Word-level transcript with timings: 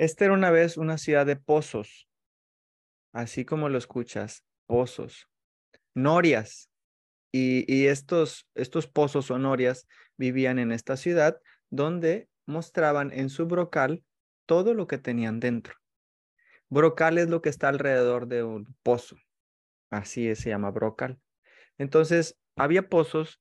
Esta 0.00 0.24
era 0.24 0.32
una 0.32 0.50
vez 0.50 0.78
una 0.78 0.96
ciudad 0.96 1.26
de 1.26 1.36
pozos, 1.36 2.08
así 3.12 3.44
como 3.44 3.68
lo 3.68 3.76
escuchas, 3.76 4.46
pozos, 4.64 5.28
norias. 5.94 6.70
Y, 7.32 7.84
estos, 7.86 8.48
estos 8.54 8.86
pozos 8.86 9.30
o 9.30 9.38
norias 9.38 9.86
vivían 10.16 10.58
en 10.58 10.72
esta 10.72 10.96
ciudad 10.96 11.38
donde 11.68 12.30
mostraban 12.46 13.12
en 13.12 13.28
su 13.28 13.46
brocal 13.46 14.02
todo 14.46 14.72
lo 14.72 14.86
que 14.86 14.96
tenían 14.96 15.38
dentro. 15.38 15.74
Brocal 16.70 17.18
es 17.18 17.28
lo 17.28 17.42
que 17.42 17.50
está 17.50 17.68
alrededor 17.68 18.26
de 18.26 18.42
un 18.42 18.74
pozo. 18.82 19.18
Así 19.90 20.34
se 20.34 20.48
llama 20.48 20.70
brocal. 20.70 21.20
Entonces, 21.76 22.38
había 22.56 22.88
pozos 22.88 23.38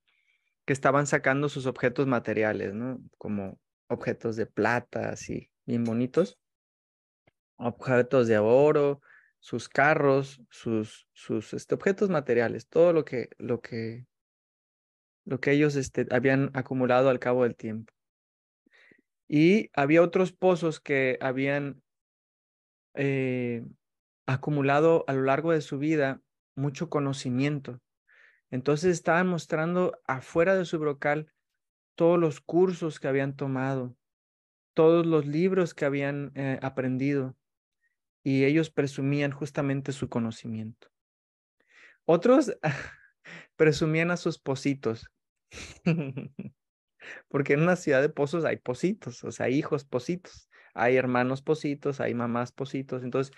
que 0.65 0.73
estaban 0.73 1.07
sacando 1.07 1.47
sus 1.47 1.67
objetos 1.67 2.05
materiales, 2.05 2.73
¿no? 2.73 2.99
Como 3.17 3.61
objetos 3.87 4.35
de 4.35 4.45
plata, 4.45 5.07
así, 5.07 5.49
bien 5.65 5.85
bonitos. 5.85 6.37
Objetos 7.59 8.27
de 8.27 8.39
oro, 8.39 9.01
sus 9.39 9.69
carros, 9.69 10.41
sus, 10.49 11.07
sus 11.13 11.53
este, 11.53 11.75
objetos 11.75 12.09
materiales, 12.09 12.67
todo 12.67 12.93
lo 12.93 13.05
que, 13.05 13.29
lo 13.37 13.61
que, 13.61 14.05
lo 15.25 15.39
que 15.39 15.51
ellos 15.51 15.75
este, 15.75 16.07
habían 16.11 16.51
acumulado 16.53 17.09
al 17.09 17.19
cabo 17.19 17.43
del 17.43 17.55
tiempo. 17.55 17.93
Y 19.27 19.69
había 19.73 20.01
otros 20.01 20.31
pozos 20.31 20.79
que 20.79 21.17
habían 21.21 21.81
eh, 22.95 23.63
acumulado 24.25 25.05
a 25.07 25.13
lo 25.13 25.23
largo 25.23 25.51
de 25.51 25.61
su 25.61 25.77
vida 25.77 26.21
mucho 26.55 26.89
conocimiento. 26.89 27.79
Entonces 28.51 28.91
estaban 28.91 29.27
mostrando 29.27 29.97
afuera 30.05 30.55
de 30.55 30.65
su 30.65 30.79
brocal 30.79 31.31
todos 31.95 32.19
los 32.19 32.41
cursos 32.41 32.99
que 32.99 33.07
habían 33.07 33.35
tomado, 33.35 33.95
todos 34.73 35.05
los 35.05 35.25
libros 35.25 35.73
que 35.73 35.85
habían 35.85 36.31
eh, 36.35 36.59
aprendido 36.61 37.35
y 38.23 38.45
ellos 38.45 38.69
presumían 38.69 39.31
justamente 39.31 39.91
su 39.91 40.09
conocimiento. 40.09 40.89
Otros 42.05 42.51
presumían 43.55 44.11
a 44.11 44.17
sus 44.17 44.39
positos, 44.39 45.09
porque 47.27 47.53
en 47.53 47.61
una 47.61 47.75
ciudad 47.75 48.01
de 48.01 48.09
pozos 48.09 48.45
hay 48.45 48.57
positos, 48.57 49.23
o 49.23 49.31
sea, 49.31 49.49
hijos 49.49 49.85
positos, 49.85 50.49
hay 50.73 50.97
hermanos 50.97 51.41
positos, 51.41 51.99
hay 51.99 52.13
mamás 52.13 52.51
positos, 52.51 53.03
entonces 53.03 53.35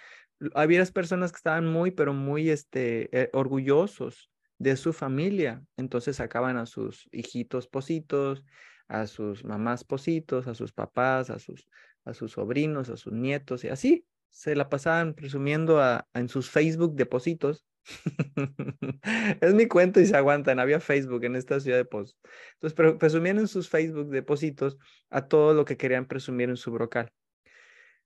había 0.55 0.83
personas 0.85 1.31
que 1.31 1.37
estaban 1.37 1.67
muy, 1.67 1.91
pero 1.91 2.13
muy 2.13 2.49
este, 2.49 3.09
eh, 3.17 3.29
orgullosos 3.33 4.31
de 4.57 4.75
su 4.75 4.93
familia. 4.93 5.63
Entonces 5.77 6.17
sacaban 6.17 6.57
a 6.57 6.65
sus 6.65 7.07
hijitos 7.11 7.67
positos, 7.67 8.43
a 8.87 9.07
sus 9.07 9.43
mamás 9.43 9.83
positos, 9.83 10.47
a 10.47 10.55
sus 10.55 10.73
papás, 10.73 11.29
a 11.29 11.39
sus, 11.39 11.67
a 12.05 12.13
sus 12.13 12.33
sobrinos, 12.33 12.89
a 12.89 12.97
sus 12.97 13.13
nietos 13.13 13.63
y 13.63 13.69
así. 13.69 14.05
Se 14.31 14.55
la 14.55 14.69
pasaban 14.69 15.13
presumiendo 15.13 15.79
a, 15.79 16.07
en 16.13 16.27
sus 16.27 16.49
Facebook 16.49 16.95
depositos. 16.95 17.65
es 19.41 19.53
mi 19.53 19.67
cuento 19.67 19.99
y 19.99 20.07
se 20.07 20.17
aguantan. 20.17 20.59
Había 20.59 20.79
Facebook 20.79 21.23
en 21.25 21.35
esta 21.35 21.59
ciudad 21.59 21.77
de 21.77 21.85
Pozos. 21.85 22.17
Entonces 22.53 22.97
presumían 22.97 23.37
en 23.37 23.47
sus 23.47 23.69
Facebook 23.69 24.09
depositos 24.09 24.77
a 25.09 25.27
todo 25.27 25.53
lo 25.53 25.65
que 25.65 25.77
querían 25.77 26.07
presumir 26.07 26.49
en 26.49 26.57
su 26.57 26.71
brocal. 26.71 27.11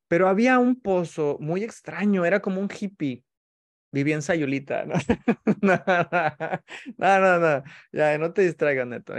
Pero 0.08 0.28
había 0.28 0.60
un 0.60 0.82
pozo 0.82 1.38
muy 1.40 1.64
extraño, 1.64 2.26
era 2.26 2.42
como 2.42 2.60
un 2.60 2.70
hippie 2.70 3.24
vivía 3.96 4.16
en 4.16 4.22
Sayulita, 4.22 4.86
¿no? 4.86 4.96
no, 5.62 5.82
no, 6.98 7.40
no, 7.40 7.64
ya, 7.94 8.18
no 8.18 8.34
te 8.34 8.42
distraigas, 8.42 8.86
Neto, 8.86 9.14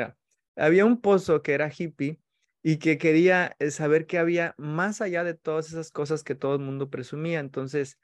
Había 0.55 0.85
un 0.85 1.01
pozo 1.01 1.43
que 1.43 1.55
era 1.55 1.73
hippie 1.75 2.21
y 2.69 2.79
que 2.79 2.99
quería 2.99 3.55
eh, 3.61 3.71
saber 3.71 4.07
qué 4.07 4.19
había 4.19 4.57
más 4.59 5.01
allá 5.01 5.23
de 5.23 5.35
todas 5.35 5.69
esas 5.69 5.93
cosas 5.93 6.25
que 6.25 6.35
todo 6.35 6.57
el 6.57 6.63
mundo 6.63 6.91
presumía. 6.91 7.39
Entonces 7.39 8.01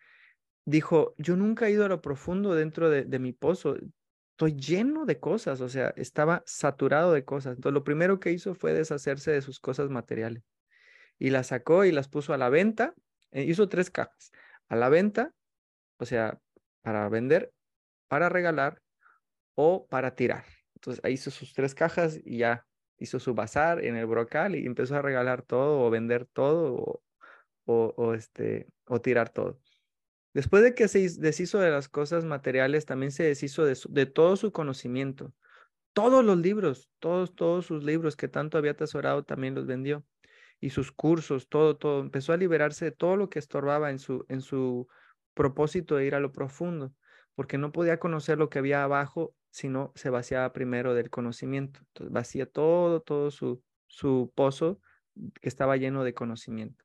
dijo, 0.64 1.16
yo 1.18 1.34
nunca 1.36 1.66
he 1.66 1.72
ido 1.72 1.84
a 1.84 1.88
lo 1.88 2.00
profundo 2.00 2.55
dentro 2.55 2.88
de, 2.88 3.18
mi 3.18 3.33
pozo, 3.33 3.74
estoy 4.30 4.55
lleno 4.55 5.05
de 5.05 5.18
cosas, 5.18 5.61
o 5.61 5.68
sea, 5.68 5.92
estaba 5.96 6.45
saturado 6.46 7.12
de 7.12 7.24
cosas. 7.24 7.56
Entonces 7.56 7.74
lo 7.74 7.83
primero 7.83 8.20
que 8.20 8.30
hizo 8.30 8.55
fue 8.55 8.73
deshacerse 8.73 9.33
de 9.33 9.42
sus 9.42 9.58
cosas 9.58 9.90
materiales 9.90 10.45
y 11.18 11.30
las 11.30 11.48
sacó 11.48 11.84
y 11.84 11.90
las 11.90 12.06
puso 12.06 12.33
a 12.33 12.39
la 12.39 12.48
venta. 12.48 12.94
Eh, 13.33 13.42
hizo 13.42 13.68
tres 13.68 13.90
cajas. 13.90 14.30
A 14.68 14.77
la 14.77 14.89
venta, 14.89 15.34
o 15.96 16.06
sea, 16.06 16.40
para 16.83 17.08
vender, 17.08 17.52
para 18.06 18.29
regalar 18.29 18.80
o 19.56 19.89
para 19.89 20.14
tirar. 20.14 20.44
Entonces 20.77 21.05
ahí 21.05 21.14
hizo 21.14 21.33
sus 21.33 21.52
tres 21.52 21.74
cajas 21.74 22.20
y 22.24 22.39
ya 22.39 22.64
hizo 23.02 23.20
su 23.20 23.35
bazar 23.35 23.85
en 23.85 23.96
el 23.96 24.07
brocal 24.07 24.57
y 24.57 24.67
empezó 24.67 24.96
a 24.96 25.02
regalar 25.02 25.42
todo 25.42 25.80
o 25.80 25.90
vender 25.90 26.27
todo 26.27 27.02
o, 27.64 27.95
o, 27.96 28.14
este, 28.14 28.68
o 28.86 29.01
tirar 29.01 29.30
todo. 29.30 29.61
Después 30.35 30.63
de 30.63 30.74
que 30.74 30.89
se 30.89 31.08
deshizo 31.18 31.58
de 31.58 31.70
las 31.70 31.89
cosas 31.89 32.24
materiales, 32.24 32.86
también 32.86 33.12
se 33.12 33.24
deshizo 33.24 33.64
de, 33.64 33.77
de 33.91 34.07
todo 34.07 34.36
su 34.36 34.51
conocimiento. 34.51 35.33
Todos 35.92 36.24
los 36.24 36.39
libros, 36.39 36.89
todos, 37.01 37.35
todos 37.35 37.67
sus 37.67 37.85
libros 37.85 38.17
que 38.17 38.29
tanto 38.29 38.57
había 38.57 38.70
atesorado, 38.70 39.24
también 39.24 39.55
los 39.55 39.67
vendió. 39.67 40.05
Y 40.58 40.70
sus 40.70 40.91
cursos, 40.91 41.48
todo, 41.48 41.77
todo. 41.77 42.01
Empezó 42.01 42.33
a 42.33 42.39
liberarse 42.39 42.86
de 42.86 42.92
todo 42.92 43.17
lo 43.17 43.29
que 43.29 43.39
estorbaba 43.39 43.91
en 43.91 43.98
su, 43.98 44.24
en 44.29 44.41
su 44.41 44.89
propósito 45.35 45.96
de 45.96 46.07
ir 46.07 46.14
a 46.14 46.20
lo 46.20 46.33
profundo, 46.33 46.95
porque 47.35 47.58
no 47.58 47.73
podía 47.73 47.98
conocer 47.98 48.39
lo 48.39 48.48
que 48.48 48.58
había 48.58 48.85
abajo, 48.85 49.35
sino 49.52 49.92
se 49.95 50.11
vaciaba 50.11 50.52
primero 50.52 50.95
del 50.95 51.11
conocimiento. 51.11 51.80
Vacía 52.11 52.46
todo, 52.46 53.01
todo 53.01 53.30
su, 53.30 53.63
su 53.86 54.33
pozo 54.35 54.80
que 55.40 55.48
estaba 55.48 55.77
lleno 55.77 56.02
de 56.02 56.14
conocimiento. 56.14 56.85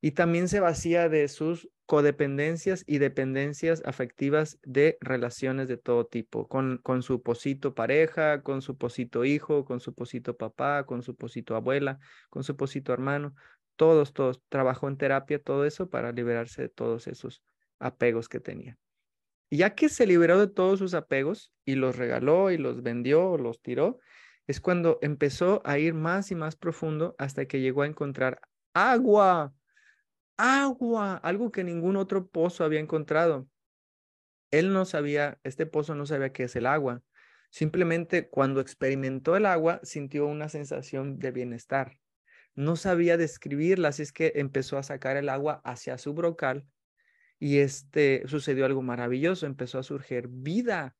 Y 0.00 0.12
también 0.12 0.48
se 0.48 0.58
vacía 0.58 1.08
de 1.08 1.28
sus 1.28 1.68
codependencias 1.86 2.82
y 2.86 2.98
dependencias 2.98 3.82
afectivas 3.84 4.58
de 4.64 4.96
relaciones 5.00 5.68
de 5.68 5.76
todo 5.76 6.06
tipo, 6.06 6.48
con, 6.48 6.78
con 6.78 7.02
su 7.02 7.22
posito 7.22 7.74
pareja, 7.74 8.42
con 8.42 8.62
su 8.62 8.76
posito 8.76 9.24
hijo, 9.24 9.64
con 9.64 9.78
su 9.78 9.94
posito 9.94 10.36
papá, 10.36 10.86
con 10.86 11.02
su 11.02 11.14
posito 11.14 11.54
abuela, 11.54 12.00
con 12.30 12.42
su 12.42 12.56
posito 12.56 12.92
hermano, 12.92 13.34
todos, 13.76 14.12
todos, 14.12 14.42
trabajó 14.48 14.88
en 14.88 14.96
terapia, 14.96 15.40
todo 15.40 15.66
eso 15.66 15.90
para 15.90 16.10
liberarse 16.10 16.62
de 16.62 16.68
todos 16.68 17.06
esos 17.06 17.44
apegos 17.78 18.28
que 18.28 18.40
tenía. 18.40 18.78
Y 19.52 19.58
ya 19.58 19.74
que 19.74 19.90
se 19.90 20.06
liberó 20.06 20.40
de 20.40 20.46
todos 20.46 20.78
sus 20.78 20.94
apegos 20.94 21.52
y 21.66 21.74
los 21.74 21.96
regaló 21.96 22.50
y 22.50 22.56
los 22.56 22.82
vendió 22.82 23.32
o 23.32 23.36
los 23.36 23.60
tiró, 23.60 23.98
es 24.46 24.62
cuando 24.62 24.98
empezó 25.02 25.60
a 25.66 25.78
ir 25.78 25.92
más 25.92 26.30
y 26.30 26.34
más 26.34 26.56
profundo 26.56 27.14
hasta 27.18 27.44
que 27.44 27.60
llegó 27.60 27.82
a 27.82 27.86
encontrar 27.86 28.40
agua, 28.72 29.52
agua, 30.38 31.16
algo 31.16 31.52
que 31.52 31.64
ningún 31.64 31.96
otro 31.96 32.28
pozo 32.28 32.64
había 32.64 32.80
encontrado. 32.80 33.46
Él 34.50 34.72
no 34.72 34.86
sabía, 34.86 35.38
este 35.44 35.66
pozo 35.66 35.94
no 35.94 36.06
sabía 36.06 36.32
qué 36.32 36.44
es 36.44 36.56
el 36.56 36.64
agua. 36.64 37.02
Simplemente 37.50 38.30
cuando 38.30 38.58
experimentó 38.58 39.36
el 39.36 39.44
agua 39.44 39.80
sintió 39.82 40.28
una 40.28 40.48
sensación 40.48 41.18
de 41.18 41.30
bienestar. 41.30 41.98
No 42.54 42.76
sabía 42.76 43.18
describirla, 43.18 43.88
así 43.88 44.00
es 44.00 44.12
que 44.12 44.32
empezó 44.36 44.78
a 44.78 44.82
sacar 44.82 45.18
el 45.18 45.28
agua 45.28 45.60
hacia 45.62 45.98
su 45.98 46.14
brocal 46.14 46.66
y 47.42 47.58
este 47.58 48.22
sucedió 48.28 48.66
algo 48.66 48.82
maravilloso, 48.82 49.46
empezó 49.46 49.80
a 49.80 49.82
surgir 49.82 50.28
vida, 50.28 50.94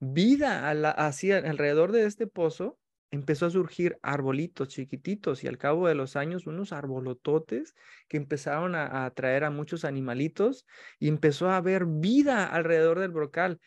vida 0.00 0.70
así 0.92 1.32
alrededor 1.32 1.92
de 1.92 2.06
este 2.06 2.26
pozo, 2.26 2.78
empezó 3.10 3.44
a 3.44 3.50
surgir 3.50 3.98
arbolitos 4.00 4.68
chiquititos 4.68 5.44
y 5.44 5.48
al 5.48 5.58
cabo 5.58 5.88
de 5.88 5.94
los 5.94 6.16
años 6.16 6.46
unos 6.46 6.72
arbolototes 6.72 7.74
que 8.08 8.16
empezaron 8.16 8.74
a, 8.74 9.04
atraer 9.04 9.44
a 9.44 9.50
muchos 9.50 9.84
animalitos 9.84 10.64
y 10.98 11.08
empezó 11.08 11.50
a 11.50 11.58
haber 11.58 11.84
vida 11.84 12.46
alrededor 12.46 12.98
del 12.98 13.10
brocal, 13.10 13.60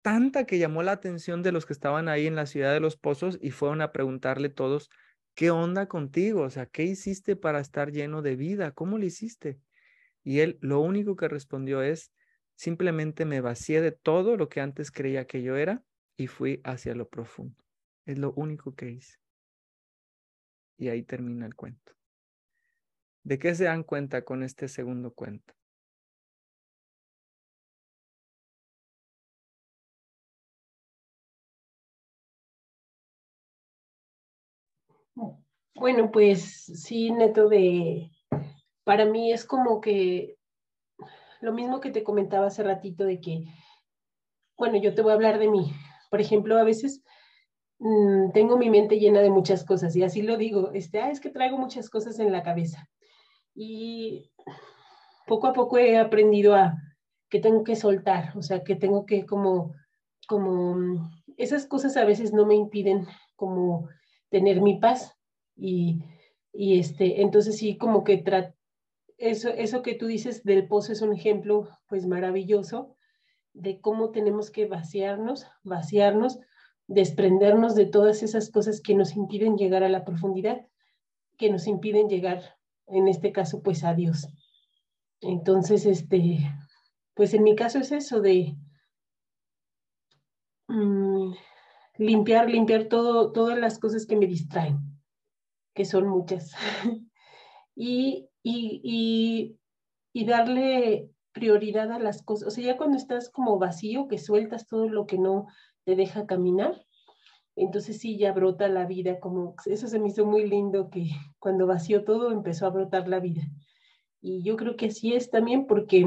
tanta 0.00 0.46
que 0.46 0.58
llamó 0.58 0.82
la 0.82 0.92
atención 0.92 1.42
de 1.42 1.52
los 1.52 1.66
que 1.66 1.74
estaban 1.74 2.08
ahí 2.08 2.26
en 2.26 2.34
la 2.34 2.46
ciudad 2.46 2.72
de 2.72 2.80
los 2.80 2.96
pozos 2.96 3.38
y 3.42 3.50
fueron 3.50 3.82
a 3.82 3.92
preguntarle 3.92 4.48
todos, 4.48 4.88
¿qué 5.34 5.50
onda 5.50 5.86
contigo? 5.86 6.44
O 6.44 6.50
sea, 6.50 6.64
¿qué 6.64 6.84
hiciste 6.84 7.36
para 7.36 7.60
estar 7.60 7.92
lleno 7.92 8.22
de 8.22 8.36
vida? 8.36 8.72
¿Cómo 8.72 8.96
lo 8.96 9.04
hiciste? 9.04 9.60
Y 10.28 10.40
él 10.40 10.58
lo 10.60 10.80
único 10.80 11.16
que 11.16 11.26
respondió 11.26 11.80
es, 11.80 12.12
simplemente 12.54 13.24
me 13.24 13.40
vacié 13.40 13.80
de 13.80 13.92
todo 13.92 14.36
lo 14.36 14.50
que 14.50 14.60
antes 14.60 14.90
creía 14.90 15.26
que 15.26 15.40
yo 15.40 15.56
era 15.56 15.82
y 16.18 16.26
fui 16.26 16.60
hacia 16.64 16.94
lo 16.94 17.08
profundo. 17.08 17.56
Es 18.04 18.18
lo 18.18 18.34
único 18.34 18.74
que 18.74 18.90
hice. 18.90 19.16
Y 20.76 20.88
ahí 20.88 21.02
termina 21.02 21.46
el 21.46 21.54
cuento. 21.54 21.94
¿De 23.22 23.38
qué 23.38 23.54
se 23.54 23.64
dan 23.64 23.84
cuenta 23.84 24.22
con 24.22 24.42
este 24.42 24.68
segundo 24.68 25.14
cuento? 25.14 25.54
Bueno, 35.74 36.10
pues 36.10 36.64
sí, 36.64 37.12
neto 37.12 37.48
de 37.48 38.10
para 38.88 39.04
mí 39.04 39.34
es 39.34 39.44
como 39.44 39.82
que 39.82 40.38
lo 41.42 41.52
mismo 41.52 41.78
que 41.78 41.90
te 41.90 42.02
comentaba 42.02 42.46
hace 42.46 42.62
ratito 42.62 43.04
de 43.04 43.20
que, 43.20 43.44
bueno, 44.56 44.78
yo 44.78 44.94
te 44.94 45.02
voy 45.02 45.10
a 45.10 45.14
hablar 45.16 45.38
de 45.38 45.48
mí. 45.48 45.74
Por 46.10 46.22
ejemplo, 46.22 46.56
a 46.56 46.64
veces 46.64 47.04
mm, 47.80 48.30
tengo 48.32 48.56
mi 48.56 48.70
mente 48.70 48.98
llena 48.98 49.20
de 49.20 49.28
muchas 49.28 49.62
cosas 49.62 49.94
y 49.94 50.04
así 50.04 50.22
lo 50.22 50.38
digo, 50.38 50.70
este, 50.72 51.00
ah, 51.02 51.10
es 51.10 51.20
que 51.20 51.28
traigo 51.28 51.58
muchas 51.58 51.90
cosas 51.90 52.18
en 52.18 52.32
la 52.32 52.42
cabeza. 52.42 52.88
Y 53.54 54.30
poco 55.26 55.48
a 55.48 55.52
poco 55.52 55.76
he 55.76 55.98
aprendido 55.98 56.54
a 56.54 56.72
que 57.28 57.40
tengo 57.40 57.64
que 57.64 57.76
soltar, 57.76 58.32
o 58.38 58.42
sea, 58.42 58.64
que 58.64 58.74
tengo 58.74 59.04
que 59.04 59.26
como, 59.26 59.74
como, 60.26 60.76
mm, 60.76 61.10
esas 61.36 61.66
cosas 61.66 61.94
a 61.98 62.06
veces 62.06 62.32
no 62.32 62.46
me 62.46 62.54
impiden 62.54 63.06
como 63.36 63.90
tener 64.30 64.62
mi 64.62 64.78
paz. 64.78 65.14
Y, 65.56 66.02
y 66.54 66.78
este, 66.78 67.20
entonces 67.20 67.58
sí, 67.58 67.76
como 67.76 68.02
que 68.02 68.16
eso, 69.18 69.50
eso 69.50 69.82
que 69.82 69.94
tú 69.94 70.06
dices 70.06 70.44
del 70.44 70.66
pozo 70.66 70.92
es 70.92 71.02
un 71.02 71.12
ejemplo 71.12 71.68
pues 71.88 72.06
maravilloso 72.06 72.94
de 73.52 73.80
cómo 73.80 74.10
tenemos 74.10 74.50
que 74.50 74.66
vaciarnos, 74.66 75.46
vaciarnos, 75.64 76.38
desprendernos 76.86 77.74
de 77.74 77.86
todas 77.86 78.22
esas 78.22 78.50
cosas 78.50 78.80
que 78.80 78.94
nos 78.94 79.16
impiden 79.16 79.56
llegar 79.56 79.82
a 79.82 79.88
la 79.88 80.04
profundidad, 80.04 80.66
que 81.36 81.50
nos 81.50 81.66
impiden 81.66 82.08
llegar, 82.08 82.56
en 82.86 83.08
este 83.08 83.32
caso, 83.32 83.62
pues 83.62 83.84
a 83.84 83.94
Dios. 83.94 84.28
Entonces, 85.20 85.84
este, 85.84 86.38
pues 87.14 87.34
en 87.34 87.42
mi 87.42 87.56
caso 87.56 87.78
es 87.80 87.90
eso 87.90 88.20
de 88.20 88.56
mm, 90.68 91.32
limpiar, 91.98 92.48
limpiar 92.48 92.84
todo, 92.84 93.32
todas 93.32 93.58
las 93.58 93.78
cosas 93.78 94.06
que 94.06 94.16
me 94.16 94.26
distraen, 94.26 94.78
que 95.74 95.84
son 95.84 96.08
muchas. 96.08 96.52
y, 97.74 98.27
y, 98.42 99.58
y 100.12 100.24
darle 100.24 101.10
prioridad 101.32 101.92
a 101.92 101.98
las 101.98 102.22
cosas. 102.22 102.48
O 102.48 102.50
sea, 102.50 102.64
ya 102.64 102.76
cuando 102.76 102.96
estás 102.96 103.30
como 103.30 103.58
vacío, 103.58 104.08
que 104.08 104.18
sueltas 104.18 104.66
todo 104.66 104.88
lo 104.88 105.06
que 105.06 105.18
no 105.18 105.46
te 105.84 105.96
deja 105.96 106.26
caminar, 106.26 106.84
entonces 107.58 107.98
sí, 107.98 108.16
ya 108.16 108.32
brota 108.32 108.68
la 108.68 108.86
vida, 108.86 109.18
como 109.18 109.54
eso 109.66 109.88
se 109.88 109.98
me 109.98 110.08
hizo 110.08 110.24
muy 110.24 110.48
lindo 110.48 110.90
que 110.90 111.10
cuando 111.38 111.66
vació 111.66 112.04
todo 112.04 112.30
empezó 112.30 112.66
a 112.66 112.70
brotar 112.70 113.08
la 113.08 113.20
vida. 113.20 113.42
Y 114.20 114.42
yo 114.42 114.56
creo 114.56 114.76
que 114.76 114.86
así 114.86 115.14
es 115.14 115.30
también 115.30 115.66
porque 115.66 116.06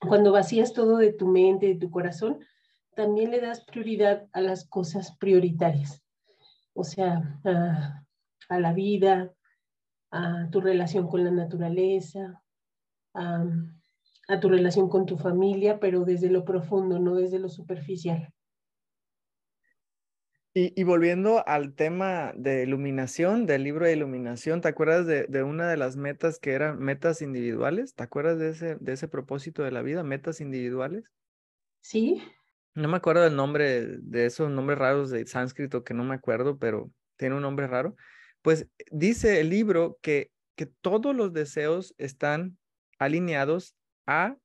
cuando 0.00 0.32
vacías 0.32 0.72
todo 0.72 0.98
de 0.98 1.12
tu 1.12 1.26
mente, 1.26 1.66
de 1.66 1.74
tu 1.76 1.90
corazón, 1.90 2.38
también 2.94 3.30
le 3.30 3.40
das 3.40 3.64
prioridad 3.64 4.28
a 4.32 4.40
las 4.40 4.68
cosas 4.68 5.16
prioritarias. 5.16 6.02
O 6.74 6.84
sea, 6.84 7.40
a, 7.44 8.04
a 8.48 8.60
la 8.60 8.72
vida, 8.72 9.33
a 10.14 10.48
tu 10.50 10.60
relación 10.60 11.08
con 11.08 11.24
la 11.24 11.32
naturaleza, 11.32 12.40
a, 13.14 13.44
a 14.28 14.40
tu 14.40 14.48
relación 14.48 14.88
con 14.88 15.06
tu 15.06 15.16
familia, 15.16 15.80
pero 15.80 16.04
desde 16.04 16.30
lo 16.30 16.44
profundo, 16.44 17.00
no 17.00 17.16
desde 17.16 17.40
lo 17.40 17.48
superficial. 17.48 18.32
Y, 20.56 20.84
volviendo 20.84 21.44
al 21.48 21.74
tema 21.74 22.32
de 22.36 22.62
iluminación, 22.62 23.44
del 23.44 23.64
libro 23.64 23.86
de 23.86 23.92
iluminación, 23.92 24.60
¿te 24.60 24.68
acuerdas 24.68 25.04
de, 25.04 25.42
una 25.42 25.68
de 25.68 25.76
las 25.76 25.96
metas 25.96 26.38
que 26.38 26.52
eran 26.52 26.78
metas 26.78 27.22
individuales? 27.22 27.96
¿Te 27.96 28.04
acuerdas 28.04 28.38
de 28.38 28.50
ese, 28.50 28.76
de 28.76 28.92
ese 28.92 29.08
propósito 29.08 29.64
de 29.64 29.72
la 29.72 29.82
vida, 29.82 30.04
metas 30.04 30.40
individuales? 30.40 31.10
Sí. 31.80 32.22
No 32.76 32.86
me 32.86 32.98
acuerdo 32.98 33.24
del 33.24 33.34
nombre 33.34 33.98
de 33.98 34.26
esos 34.26 34.48
nombres 34.48 34.78
raros 34.78 35.10
de 35.10 35.26
sánscrito 35.26 35.82
que 35.82 35.92
no 35.92 36.04
me 36.04 36.14
acuerdo, 36.14 36.56
pero 36.56 36.88
tiene 37.16 37.34
un 37.34 37.42
nombre 37.42 37.66
raro. 37.66 37.96
Pues 38.44 38.68
dice 38.90 39.40
el 39.40 39.48
libro 39.48 39.98
que, 40.02 40.30
que 40.54 40.66
todos 40.66 41.16
los 41.16 41.32
deseos 41.32 41.94
están 41.96 42.58
alineados 42.98 43.74
a 44.06 44.36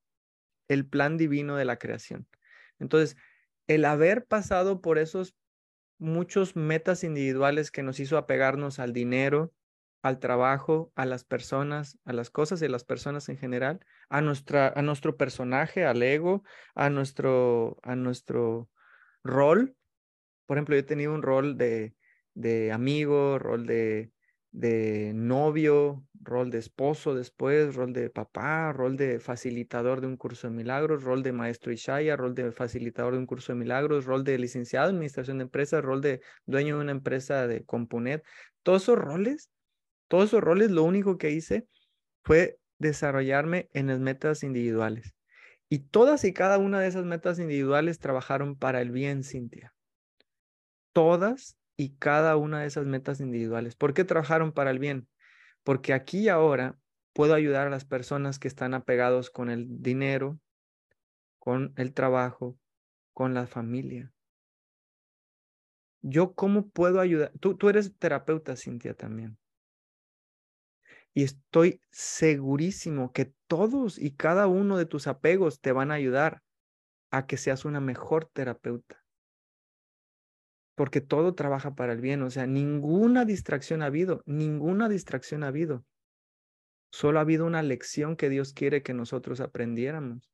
el 0.69 0.87
plan 0.87 1.17
divino 1.17 1.57
de 1.57 1.65
la 1.65 1.79
creación. 1.79 2.25
Entonces, 2.79 3.17
el 3.67 3.83
haber 3.83 4.25
pasado 4.25 4.79
por 4.79 4.99
esos 4.99 5.35
muchos 5.97 6.55
metas 6.55 7.03
individuales 7.03 7.71
que 7.71 7.83
nos 7.83 7.99
hizo 7.99 8.17
apegarnos 8.17 8.79
al 8.79 8.93
dinero, 8.93 9.53
al 10.01 10.19
trabajo, 10.19 10.93
a 10.95 11.05
las 11.05 11.25
personas, 11.25 11.99
a 12.05 12.13
las 12.13 12.29
cosas 12.29 12.61
y 12.61 12.67
a 12.67 12.69
las 12.69 12.85
personas 12.85 13.27
en 13.27 13.37
general, 13.37 13.81
a, 14.07 14.21
nuestra, 14.21 14.69
a 14.69 14.81
nuestro 14.81 15.17
personaje, 15.17 15.83
al 15.83 16.01
ego, 16.01 16.45
a 16.73 16.89
nuestro, 16.89 17.81
a 17.83 17.97
nuestro 17.97 18.69
rol. 19.25 19.75
Por 20.45 20.55
ejemplo, 20.55 20.75
yo 20.75 20.79
he 20.79 20.83
tenido 20.83 21.13
un 21.13 21.21
rol 21.21 21.57
de, 21.57 21.95
de 22.39 22.71
amigo, 22.71 23.37
rol 23.37 23.65
de, 23.65 24.11
de 24.51 25.11
novio, 25.13 26.05
rol 26.21 26.49
de 26.49 26.59
esposo 26.59 27.13
después, 27.13 27.75
rol 27.75 27.91
de 27.91 28.09
papá, 28.09 28.71
rol 28.71 28.95
de 28.95 29.19
facilitador 29.19 29.99
de 29.99 30.07
un 30.07 30.15
curso 30.15 30.47
de 30.47 30.53
milagros, 30.53 31.03
rol 31.03 31.21
de 31.21 31.33
maestro 31.33 31.73
Ishaya, 31.73 32.15
rol 32.15 32.35
de 32.35 32.53
facilitador 32.53 33.13
de 33.13 33.19
un 33.19 33.25
curso 33.25 33.51
de 33.51 33.59
milagros, 33.59 34.05
rol 34.05 34.23
de 34.23 34.37
licenciado 34.39 34.89
en 34.89 34.95
administración 34.95 35.39
de 35.39 35.43
empresas, 35.43 35.83
rol 35.83 35.99
de 35.99 36.21
dueño 36.45 36.77
de 36.77 36.81
una 36.83 36.91
empresa 36.93 37.45
de 37.45 37.65
Componet. 37.65 38.23
Todos 38.63 38.83
esos 38.83 38.97
roles, 38.97 39.49
todos 40.07 40.29
esos 40.29 40.41
roles, 40.41 40.71
lo 40.71 40.83
único 40.83 41.17
que 41.17 41.31
hice 41.31 41.67
fue 42.23 42.57
desarrollarme 42.77 43.69
en 43.73 43.87
las 43.87 43.99
metas 43.99 44.43
individuales. 44.43 45.13
Y 45.67 45.79
todas 45.79 46.23
y 46.23 46.31
cada 46.31 46.57
una 46.57 46.79
de 46.79 46.87
esas 46.87 47.03
metas 47.03 47.37
individuales 47.37 47.99
trabajaron 47.99 48.55
para 48.55 48.81
el 48.81 48.91
bien, 48.91 49.23
Cintia. 49.25 49.73
Todas 50.93 51.58
y 51.79 51.95
cada 51.95 52.35
una 52.35 52.59
de 52.59 52.67
esas 52.67 52.85
metas 52.85 53.21
individuales. 53.21 53.77
¿Por 53.77 53.93
qué 53.93 54.03
trabajaron 54.03 54.51
para 54.51 54.69
el 54.69 54.79
bien? 54.79 55.07
Porque 55.63 55.93
aquí 55.93 56.23
y 56.23 56.27
ahora 56.27 56.77
puedo 57.13 57.33
ayudar 57.33 57.67
a 57.67 57.69
las 57.69 57.85
personas 57.85 58.37
que 58.37 58.49
están 58.49 58.73
apegados 58.73 59.29
con 59.29 59.49
el 59.49 59.81
dinero, 59.81 60.41
con 61.39 61.71
el 61.77 61.93
trabajo, 61.93 62.59
con 63.13 63.33
la 63.33 63.47
familia. 63.47 64.11
Yo 66.01 66.33
cómo 66.33 66.67
puedo 66.67 66.99
ayudar. 66.99 67.31
Tú, 67.39 67.55
tú 67.55 67.69
eres 67.69 67.97
terapeuta, 67.97 68.57
Cintia, 68.57 68.93
también. 68.93 69.37
Y 71.13 71.23
estoy 71.23 71.79
segurísimo 71.91 73.13
que 73.13 73.31
todos 73.47 73.97
y 73.97 74.17
cada 74.17 74.47
uno 74.47 74.77
de 74.77 74.85
tus 74.85 75.07
apegos 75.07 75.61
te 75.61 75.71
van 75.71 75.91
a 75.91 75.95
ayudar 75.95 76.43
a 77.09 77.25
que 77.25 77.37
seas 77.37 77.63
una 77.63 77.79
mejor 77.79 78.25
terapeuta 78.25 79.01
porque 80.79 81.01
todo 81.01 81.35
trabaja 81.35 81.75
para 81.75 81.91
el 81.91 81.99
bien, 81.99 82.21
o 82.21 82.29
sea, 82.29 82.47
ninguna 82.47 83.25
distracción 83.25 83.81
ha 83.81 83.87
habido, 83.87 84.23
ninguna 84.25 84.87
distracción 84.87 85.43
ha 85.43 85.47
habido. 85.47 85.83
Solo 86.89 87.19
ha 87.19 87.23
habido 87.23 87.45
una 87.45 87.61
lección 87.61 88.15
que 88.15 88.29
Dios 88.29 88.53
quiere 88.53 88.81
que 88.81 88.93
nosotros 88.93 89.41
aprendiéramos. 89.41 90.31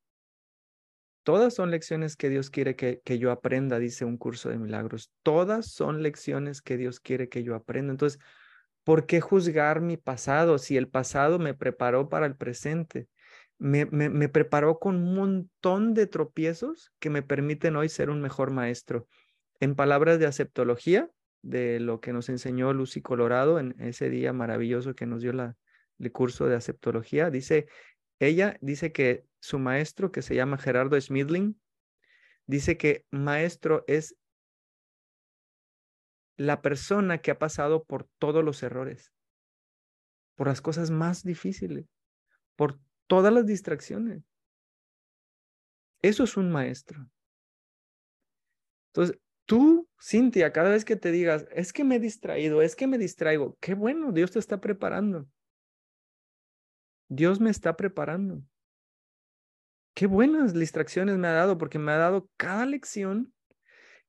Todas 1.23 1.55
son 1.55 1.71
lecciones 1.71 2.15
que 2.15 2.29
Dios 2.29 2.51
quiere 2.51 2.75
que, 2.75 3.01
que, 3.03 3.17
yo 3.17 3.31
aprenda, 3.31 3.79
dice 3.79 4.05
un 4.05 4.17
curso 4.17 4.49
de 4.49 4.59
milagros. 4.59 5.09
Todas 5.23 5.71
son 5.71 6.03
lecciones 6.03 6.61
que 6.61 6.77
Dios 6.77 6.99
quiere 6.99 7.27
que 7.27 7.41
yo 7.41 7.55
aprenda. 7.55 7.89
Entonces, 7.89 8.21
¿por 8.83 9.07
qué 9.07 9.21
juzgar 9.21 9.81
mi 9.81 9.97
pasado 9.97 10.59
si 10.59 10.77
el 10.77 10.87
pasado 10.87 11.39
me 11.39 11.55
preparó 11.55 12.07
para 12.07 12.27
el 12.27 12.35
presente? 12.35 13.07
Me, 13.57 13.87
me, 13.87 14.09
me 14.09 14.29
preparó 14.29 14.77
con 14.77 14.97
un 14.97 15.15
montón 15.15 15.95
de 15.95 16.05
tropiezos 16.05 16.91
que 16.99 17.09
me 17.09 17.23
permiten 17.23 17.75
hoy 17.77 17.89
ser 17.89 18.11
un 18.11 18.21
mejor 18.21 18.51
maestro 18.51 19.07
en 19.59 19.75
palabras 19.75 20.19
de 20.19 20.25
aceptología, 20.25 21.09
de 21.41 21.79
lo 21.79 22.01
que 22.01 22.11
nos 22.11 22.29
enseñó 22.29 22.73
Lucy 22.73 23.01
Colorado 23.01 23.59
en 23.59 23.75
ese 23.79 24.09
día 24.09 24.33
maravilloso 24.33 24.95
que 24.95 25.05
nos 25.05 25.21
dio 25.21 25.31
el 25.31 26.11
curso 26.11 26.47
de 26.47 26.55
aceptología, 26.55 27.29
dice, 27.29 27.67
ella 28.19 28.57
dice 28.61 28.91
que 28.91 29.25
su 29.39 29.59
maestro, 29.59 30.11
que 30.11 30.23
se 30.23 30.35
llama 30.35 30.57
Gerardo 30.57 30.99
Schmidling, 30.99 31.59
dice 32.47 32.77
que 32.77 33.05
maestro 33.11 33.83
es 33.87 34.15
la 36.37 36.61
persona 36.61 37.19
que 37.19 37.31
ha 37.31 37.37
pasado 37.37 37.83
por 37.83 38.07
todos 38.17 38.43
los 38.43 38.63
errores, 38.63 39.13
por 40.35 40.47
las 40.47 40.61
cosas 40.61 40.89
más 40.89 41.23
difíciles, 41.23 41.85
por 42.55 42.79
todas 43.07 43.31
las 43.31 43.45
distracciones. 43.45 44.23
Eso 46.01 46.23
es 46.23 46.37
un 46.37 46.51
maestro. 46.51 47.07
Entonces, 48.87 49.19
Tú, 49.45 49.87
Cintia, 50.01 50.51
cada 50.51 50.69
vez 50.69 50.85
que 50.85 50.95
te 50.95 51.11
digas, 51.11 51.45
es 51.51 51.71
que 51.71 51.83
me 51.83 51.95
he 51.95 51.99
distraído, 51.99 52.61
es 52.61 52.75
que 52.75 52.87
me 52.87 52.97
distraigo, 52.97 53.57
qué 53.59 53.75
bueno, 53.75 54.11
Dios 54.11 54.31
te 54.31 54.39
está 54.39 54.59
preparando. 54.59 55.27
Dios 57.07 57.39
me 57.39 57.51
está 57.51 57.77
preparando. 57.77 58.41
Qué 59.93 60.07
buenas 60.07 60.53
distracciones 60.53 61.17
me 61.17 61.27
ha 61.27 61.33
dado, 61.33 61.57
porque 61.57 61.77
me 61.77 61.91
ha 61.91 61.97
dado 61.97 62.27
cada 62.37 62.65
lección 62.65 63.33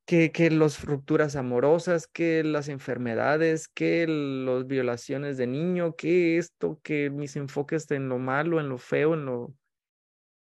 que, 0.05 0.31
que 0.31 0.49
las 0.49 0.83
rupturas 0.83 1.35
amorosas, 1.35 2.07
que 2.07 2.43
las 2.43 2.67
enfermedades, 2.67 3.67
que 3.67 4.07
las 4.07 4.65
violaciones 4.65 5.37
de 5.37 5.45
niño, 5.45 5.95
que 5.95 6.37
esto, 6.37 6.79
que 6.81 7.11
mis 7.11 7.35
enfoques 7.35 7.89
en 7.91 8.09
lo 8.09 8.17
malo, 8.17 8.59
en 8.59 8.69
lo 8.69 8.79
feo, 8.79 9.13
en 9.13 9.25
lo 9.25 9.55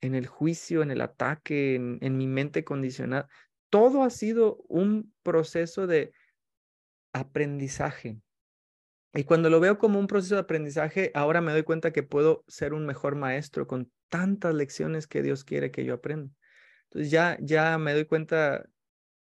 en 0.00 0.14
el 0.14 0.28
juicio, 0.28 0.82
en 0.82 0.92
el 0.92 1.00
ataque, 1.00 1.74
en, 1.74 1.98
en 2.00 2.16
mi 2.16 2.28
mente 2.28 2.62
condicionada 2.62 3.28
todo 3.70 4.02
ha 4.02 4.10
sido 4.10 4.56
un 4.68 5.12
proceso 5.22 5.86
de 5.86 6.12
aprendizaje. 7.12 8.20
Y 9.14 9.24
cuando 9.24 9.50
lo 9.50 9.60
veo 9.60 9.78
como 9.78 9.98
un 9.98 10.06
proceso 10.06 10.34
de 10.34 10.42
aprendizaje, 10.42 11.10
ahora 11.14 11.40
me 11.40 11.52
doy 11.52 11.62
cuenta 11.62 11.92
que 11.92 12.02
puedo 12.02 12.44
ser 12.46 12.74
un 12.74 12.86
mejor 12.86 13.16
maestro 13.16 13.66
con 13.66 13.90
tantas 14.08 14.54
lecciones 14.54 15.06
que 15.06 15.22
Dios 15.22 15.44
quiere 15.44 15.70
que 15.70 15.84
yo 15.84 15.94
aprenda. 15.94 16.30
Entonces 16.84 17.10
ya, 17.10 17.36
ya 17.40 17.78
me 17.78 17.94
doy 17.94 18.04
cuenta, 18.04 18.66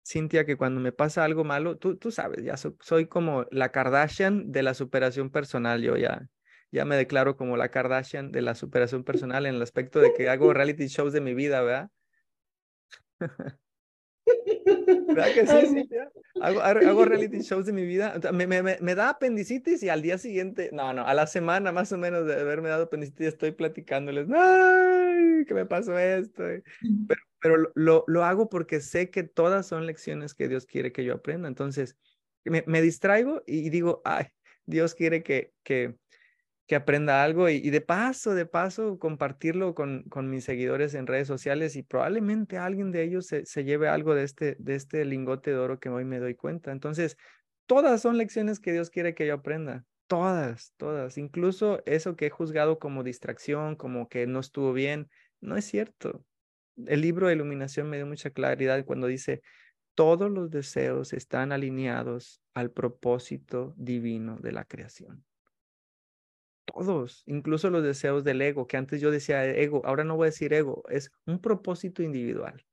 Cintia, 0.05 0.45
que 0.45 0.57
cuando 0.57 0.81
me 0.81 0.93
pasa 0.93 1.25
algo 1.25 1.45
malo, 1.45 1.79
tú, 1.79 1.97
tú 1.97 2.11
sabes, 2.11 2.45
ya 2.45 2.57
soy 2.57 3.07
como 3.07 3.47
la 3.50 3.73
Kardashian 3.73 4.53
de 4.53 4.62
la 4.62 4.75
superación 4.75 5.31
personal. 5.31 5.83
Yo 5.83 5.97
ya, 5.97 6.29
ya 6.71 6.85
me 6.85 6.97
declaro 6.97 7.37
como 7.37 7.57
la 7.57 7.71
Kardashian 7.71 8.33
de 8.33 8.43
la 8.43 8.55
superación 8.55 9.05
personal 9.05 9.47
en 9.47 9.55
el 9.57 9.62
aspecto 9.62 10.00
de 10.00 10.12
que 10.15 10.29
hago 10.29 10.53
reality 10.53 10.87
shows 10.88 11.12
de 11.12 11.21
mi 11.21 11.35
vida, 11.35 11.62
¿verdad? 11.62 11.91
¿Verdad 15.06 15.35
que 15.35 15.47
sí, 15.47 15.66
sí? 15.68 15.88
Hago, 16.40 16.61
hago, 16.61 17.04
reality 17.04 17.40
shows 17.40 17.66
de 17.66 17.73
mi 17.73 17.87
vida. 17.87 18.18
Me, 18.33 18.47
me, 18.47 18.62
me, 18.62 18.95
da 18.95 19.11
apendicitis 19.11 19.83
y 19.83 19.88
al 19.88 20.02
día 20.02 20.18
siguiente, 20.18 20.71
no, 20.73 20.92
no, 20.92 21.06
a 21.06 21.14
la 21.14 21.26
semana 21.26 21.73
más 21.73 21.92
o 21.92 21.99
menos 21.99 22.26
de 22.26 22.40
haberme 22.40 22.68
dado 22.68 22.85
apendicitis, 22.85 23.28
estoy 23.28 23.52
platicándoles, 23.52 24.28
¡ay! 24.35 25.45
¿Qué 25.47 25.54
me 25.54 25.66
pasó 25.66 25.99
esto? 25.99 26.42
Pero, 27.09 27.23
pero 27.40 27.56
lo, 27.75 28.04
lo 28.06 28.25
hago 28.25 28.49
porque 28.49 28.80
sé 28.80 29.11
que 29.11 29.23
todas 29.23 29.66
son 29.66 29.87
lecciones 29.87 30.35
que 30.35 30.49
Dios 30.49 30.66
quiere 30.66 30.92
que 30.92 31.04
yo 31.04 31.14
aprenda. 31.14 31.49
Entonces, 31.49 31.97
me, 32.45 32.64
me 32.66 32.83
distraigo 32.83 33.42
y 33.47 33.71
digo, 33.71 34.02
ay, 34.04 34.26
Dios 34.66 34.95
quiere 34.95 35.23
que, 35.23 35.52
que, 35.62 35.97
que 36.66 36.75
aprenda 36.75 37.23
algo 37.23 37.49
y, 37.49 37.70
de 37.70 37.80
paso, 37.80 38.35
de 38.35 38.44
paso, 38.44 38.99
compartirlo 38.99 39.75
con, 39.75 40.02
con, 40.04 40.28
mis 40.28 40.44
seguidores 40.44 40.94
en 40.94 41.06
redes 41.06 41.28
sociales 41.28 41.76
y 41.76 41.82
probablemente 41.85 42.58
alguien 42.58 42.90
de 42.90 43.04
ellos 43.04 43.26
se, 43.26 43.46
se, 43.46 43.64
lleve 43.64 43.88
algo 43.88 44.14
de 44.14 44.25
este, 44.25 44.56
de 44.58 44.75
este 44.75 45.04
lingote 45.04 45.52
de 45.52 45.58
oro 45.58 45.78
que 45.78 45.88
hoy 45.88 46.04
me 46.04 46.18
doy 46.18 46.35
cuenta. 46.35 46.73
Entonces, 46.73 47.16
todas 47.66 48.02
son 48.02 48.18
lecciones 48.18 48.58
que 48.58 48.73
Dios 48.73 48.90
quiere 48.90 49.14
que 49.14 49.26
yo 49.26 49.35
aprenda. 49.35 49.85
Todas, 50.08 50.73
todas. 50.76 51.18
Incluso 51.18 51.82
eso 51.87 52.16
que 52.16 52.26
he 52.26 52.30
juzgado 52.30 52.78
como 52.80 53.04
distracción, 53.04 53.76
como 53.76 54.08
que 54.08 54.26
no 54.26 54.40
estuvo 54.40 54.73
bien, 54.73 55.08
no 55.40 55.56
es 55.56 55.64
cierto. 55.66 56.25
El 56.87 57.00
libro 57.00 57.28
de 57.28 57.35
iluminación 57.35 57.88
me 57.88 57.96
dio 57.96 58.06
mucha 58.06 58.30
claridad 58.30 58.85
cuando 58.85 59.06
dice, 59.06 59.40
todos 59.94 60.30
los 60.30 60.50
deseos 60.50 61.12
están 61.12 61.52
alineados 61.52 62.42
al 62.54 62.73
propósito 62.73 63.73
divino 63.76 64.37
de 64.40 64.52
la 64.52 64.64
creación 64.64 65.25
todos, 66.85 67.23
incluso 67.26 67.71
los 67.71 67.83
deseos 67.83 68.25
del 68.25 68.42
ego, 68.42 68.66
que 68.66 68.76
antes 68.76 69.00
yo 69.00 69.11
decía 69.11 69.45
ego, 69.45 69.83
ahora 69.85 70.04
no 70.04 70.16
voy 70.16 70.26
a 70.26 70.30
decir 70.30 70.52
ego, 70.52 70.85
es 70.88 71.11
un 71.26 71.40
propósito 71.40 72.02
individual. 72.02 72.64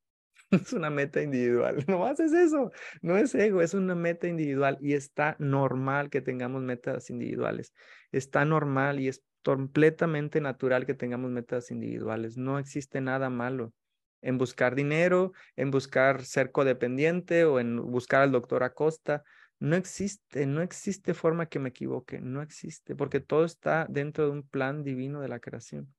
Es 0.51 0.73
una 0.73 0.89
meta 0.91 1.21
individual. 1.21 1.77
No 1.87 2.05
haces 2.05 2.31
eso. 2.33 2.71
No 3.01 3.17
es 3.17 3.33
ego, 3.35 3.61
es 3.61 3.73
una 3.73 3.95
meta 3.95 4.27
individual 4.27 4.77
y 4.81 4.93
está 4.93 5.35
normal 5.39 6.09
que 6.09 6.21
tengamos 6.21 6.61
metas 6.61 7.09
individuales. 7.09 7.73
Está 8.11 8.45
normal 8.45 8.99
y 8.99 9.07
es 9.07 9.23
completamente 9.43 10.41
natural 10.41 10.85
que 10.85 10.93
tengamos 10.93 11.31
metas 11.31 11.71
individuales. 11.71 12.37
No 12.37 12.59
existe 12.59 13.01
nada 13.01 13.29
malo 13.29 13.73
en 14.21 14.37
buscar 14.37 14.75
dinero, 14.75 15.33
en 15.55 15.69
buscar 15.71 16.23
ser 16.23 16.51
codependiente 16.51 17.45
o 17.45 17.59
en 17.59 17.77
buscar 17.91 18.21
al 18.21 18.31
doctor 18.31 18.63
Acosta. 18.63 19.23
No 19.63 19.77
existe, 19.77 20.45
no 20.45 20.61
existe 20.61 21.13
forma 21.13 21.45
que 21.45 21.57
me 21.57 21.69
equivoque, 21.69 22.19
no 22.19 22.41
existe, 22.41 22.97
porque 22.97 23.21
todo 23.21 23.45
está 23.45 23.87
dentro 23.89 24.25
de 24.25 24.31
un 24.31 24.45
plan 24.45 24.83
divino 24.83 25.21
de 25.21 25.29
la 25.29 25.39
creación. 25.39 25.95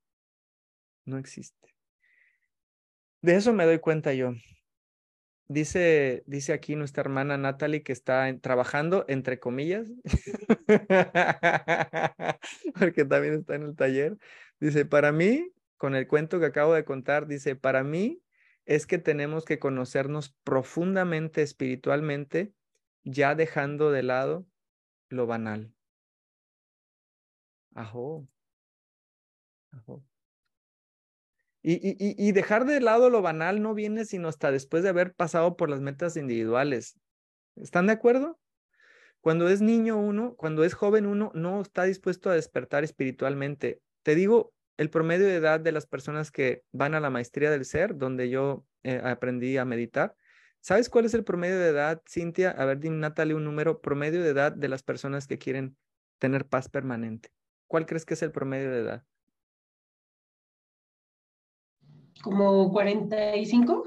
No 1.06 1.16
existe. 1.16 1.74
De 3.22 3.36
eso 3.36 3.54
me 3.54 3.64
doy 3.64 3.78
cuenta 3.78 4.12
yo. 4.12 4.34
Dice, 5.48 6.24
dice 6.26 6.52
aquí 6.52 6.76
nuestra 6.76 7.00
hermana 7.00 7.38
Natalie 7.38 7.82
que 7.82 7.94
está 7.94 8.30
trabajando, 8.38 9.06
entre 9.08 9.40
comillas, 9.40 9.90
porque 12.78 13.06
también 13.06 13.32
está 13.32 13.54
en 13.54 13.62
el 13.62 13.76
taller. 13.76 14.18
Dice, 14.60 14.84
para 14.84 15.10
mí, 15.10 15.54
con 15.78 15.94
el 15.94 16.06
cuento 16.06 16.38
que 16.38 16.44
acabo 16.44 16.74
de 16.74 16.84
contar, 16.84 17.26
dice, 17.26 17.56
para 17.56 17.82
mí 17.82 18.20
es 18.66 18.86
que 18.86 18.98
tenemos 18.98 19.46
que 19.46 19.58
conocernos 19.58 20.36
profundamente 20.44 21.40
espiritualmente 21.40 22.52
ya 23.04 23.34
dejando 23.34 23.90
de 23.90 24.02
lado 24.02 24.46
lo 25.08 25.26
banal. 25.26 25.72
Ajo. 27.74 28.26
Ajo. 29.72 30.04
Y, 31.62 31.74
y, 31.74 31.96
y, 31.98 32.32
dejar 32.32 32.66
de 32.66 32.80
lado 32.80 33.08
lo 33.08 33.22
banal 33.22 33.62
no 33.62 33.72
viene 33.72 34.04
sino 34.04 34.28
hasta 34.28 34.50
después 34.50 34.82
de 34.82 34.90
haber 34.90 35.14
pasado 35.14 35.56
por 35.56 35.70
las 35.70 35.80
metas 35.80 36.16
individuales. 36.16 36.98
¿Están 37.56 37.86
de 37.86 37.94
acuerdo? 37.94 38.38
Cuando 39.20 39.48
es 39.48 39.62
niño 39.62 39.96
uno, 39.96 40.34
cuando 40.36 40.64
es 40.64 40.74
joven 40.74 41.06
uno, 41.06 41.32
no 41.34 41.62
está 41.62 41.84
dispuesto 41.84 42.28
a 42.28 42.34
despertar 42.34 42.84
espiritualmente. 42.84 43.80
Te 44.02 44.14
digo, 44.14 44.52
el 44.76 44.90
promedio 44.90 45.26
de 45.26 45.36
edad 45.36 45.60
de 45.60 45.72
las 45.72 45.86
personas 45.86 46.30
que 46.30 46.62
van 46.72 46.94
a 46.94 47.00
la 47.00 47.08
maestría 47.08 47.50
del 47.50 47.64
ser, 47.64 47.96
donde 47.96 48.28
yo 48.28 48.66
eh, 48.82 49.00
aprendí 49.02 49.56
a 49.56 49.64
meditar, 49.64 50.14
¿Sabes 50.64 50.88
cuál 50.88 51.04
es 51.04 51.12
el 51.12 51.24
promedio 51.24 51.58
de 51.58 51.68
edad, 51.68 52.00
Cintia? 52.08 52.50
A 52.52 52.64
ver, 52.64 52.80
dime, 52.80 52.96
Natalie, 52.96 53.34
un 53.34 53.44
número 53.44 53.82
promedio 53.82 54.22
de 54.22 54.30
edad 54.30 54.50
de 54.50 54.68
las 54.68 54.82
personas 54.82 55.26
que 55.26 55.36
quieren 55.36 55.76
tener 56.18 56.46
paz 56.46 56.70
permanente. 56.70 57.28
¿Cuál 57.66 57.84
crees 57.84 58.06
que 58.06 58.14
es 58.14 58.22
el 58.22 58.32
promedio 58.32 58.70
de 58.70 58.78
edad? 58.80 59.04
¿Como 62.22 62.72
45? 62.72 63.84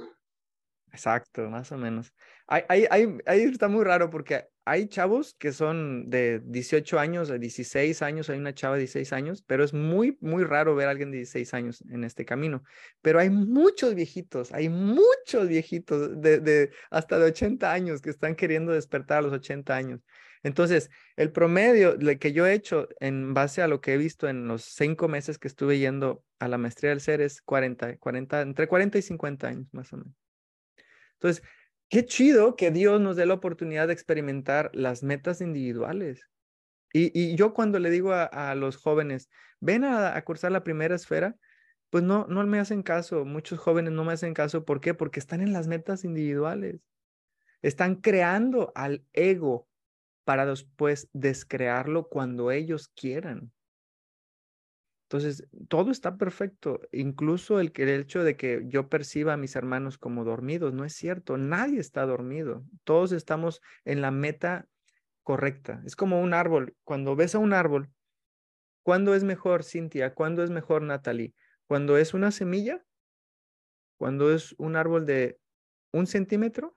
Exacto, 0.91 1.49
más 1.49 1.71
o 1.71 1.77
menos. 1.77 2.13
Ahí, 2.45 2.85
ahí, 2.91 3.41
está 3.41 3.69
muy 3.69 3.83
raro 3.83 4.11
porque 4.11 4.47
hay 4.69 4.87
chavos 4.87 5.33
que 5.35 5.53
son 5.53 6.09
de 6.09 6.41
18 6.43 6.99
años, 6.99 7.29
de 7.29 7.39
16 7.39 8.01
años, 8.01 8.29
hay 8.29 8.37
una 8.37 8.53
chava 8.53 8.75
de 8.75 8.81
16 8.81 9.13
años, 9.13 9.43
pero 9.47 9.63
es 9.63 9.73
muy, 9.73 10.17
muy 10.19 10.43
raro 10.43 10.75
ver 10.75 10.87
a 10.87 10.91
alguien 10.91 11.09
de 11.09 11.17
16 11.17 11.53
años 11.53 11.83
en 11.89 12.03
este 12.03 12.25
camino. 12.25 12.63
Pero 13.01 13.19
hay 13.19 13.29
muchos 13.29 13.95
viejitos, 13.95 14.51
hay 14.51 14.67
muchos 14.67 15.47
viejitos 15.47 16.21
de, 16.21 16.39
de 16.39 16.71
hasta 16.89 17.17
de 17.17 17.25
80 17.25 17.71
años 17.71 18.01
que 18.01 18.09
están 18.09 18.35
queriendo 18.35 18.73
despertar 18.73 19.19
a 19.19 19.21
los 19.21 19.33
80 19.33 19.75
años. 19.75 20.01
Entonces, 20.43 20.89
el 21.15 21.31
promedio 21.31 21.97
que 22.19 22.33
yo 22.33 22.45
he 22.45 22.53
hecho 22.53 22.89
en 22.99 23.33
base 23.33 23.61
a 23.61 23.67
lo 23.67 23.81
que 23.81 23.93
he 23.93 23.97
visto 23.97 24.27
en 24.27 24.47
los 24.47 24.63
cinco 24.63 25.07
meses 25.07 25.37
que 25.37 25.47
estuve 25.47 25.79
yendo 25.79 26.23
a 26.39 26.47
la 26.47 26.57
maestría 26.57 26.91
del 26.91 27.01
ser 27.01 27.21
es 27.21 27.41
40, 27.41 27.97
40, 27.97 28.41
entre 28.41 28.67
40 28.67 28.97
y 28.97 29.01
50 29.01 29.47
años 29.47 29.67
más 29.71 29.91
o 29.93 29.97
menos. 29.97 30.13
Entonces, 31.13 31.43
qué 31.89 32.05
chido 32.05 32.55
que 32.55 32.71
Dios 32.71 32.99
nos 33.01 33.15
dé 33.15 33.25
la 33.25 33.35
oportunidad 33.35 33.87
de 33.87 33.93
experimentar 33.93 34.69
las 34.73 35.03
metas 35.03 35.41
individuales. 35.41 36.27
Y, 36.93 37.35
yo 37.35 37.53
cuando 37.53 37.79
le 37.79 37.89
digo 37.89 38.13
a, 38.13 38.55
los 38.55 38.77
jóvenes, 38.77 39.29
ven 39.59 39.83
a, 39.83 40.19
cursar 40.23 40.51
la 40.51 40.63
primera 40.63 40.95
esfera, 40.95 41.35
pues 41.89 42.03
no, 42.03 42.25
no 42.27 42.45
me 42.47 42.59
hacen 42.59 42.81
caso. 42.81 43.25
Muchos 43.25 43.59
jóvenes 43.59 43.93
no 43.93 44.03
me 44.03 44.13
hacen 44.13 44.33
caso. 44.33 44.65
¿Por 44.65 44.81
qué? 44.81 44.93
Porque 44.93 45.19
están 45.19 45.41
en 45.41 45.53
las 45.53 45.67
metas 45.67 46.03
individuales. 46.03 46.81
Están 47.61 47.95
creando 47.95 48.71
al 48.75 49.05
ego 49.13 49.67
para 50.23 50.45
después 50.45 51.09
descrearlo 51.13 52.07
cuando 52.09 52.51
ellos 52.51 52.87
quieran. 52.89 53.51
Entonces, 55.09 55.47
todo 55.69 55.91
está 55.91 56.17
perfecto, 56.17 56.81
incluso 56.91 57.61
el, 57.61 57.71
el 57.75 57.89
hecho 58.01 58.25
de 58.25 58.35
que 58.35 58.63
yo 58.67 58.89
perciba 58.89 59.33
a 59.33 59.37
mis 59.37 59.55
hermanos 59.55 59.97
como 59.97 60.25
dormidos, 60.25 60.73
no 60.73 60.83
es 60.83 60.93
cierto, 60.95 61.37
nadie 61.37 61.79
está 61.79 62.05
dormido, 62.05 62.65
todos 62.83 63.13
estamos 63.13 63.61
en 63.85 64.01
la 64.01 64.11
meta 64.11 64.67
correcta. 65.23 65.81
Es 65.85 65.95
como 65.95 66.21
un 66.21 66.33
árbol, 66.33 66.75
cuando 66.83 67.15
ves 67.15 67.35
a 67.35 67.39
un 67.39 67.53
árbol, 67.53 67.89
¿cuándo 68.83 69.15
es 69.15 69.23
mejor, 69.23 69.63
Cintia? 69.63 70.13
¿Cuándo 70.13 70.43
es 70.43 70.49
mejor, 70.49 70.81
Natalie? 70.81 71.33
¿Cuando 71.67 71.97
es 71.97 72.13
una 72.13 72.31
semilla? 72.31 72.83
¿Cuando 73.97 74.33
es 74.33 74.55
un 74.57 74.75
árbol 74.75 75.05
de 75.05 75.39
un 75.91 76.05
centímetro? 76.05 76.76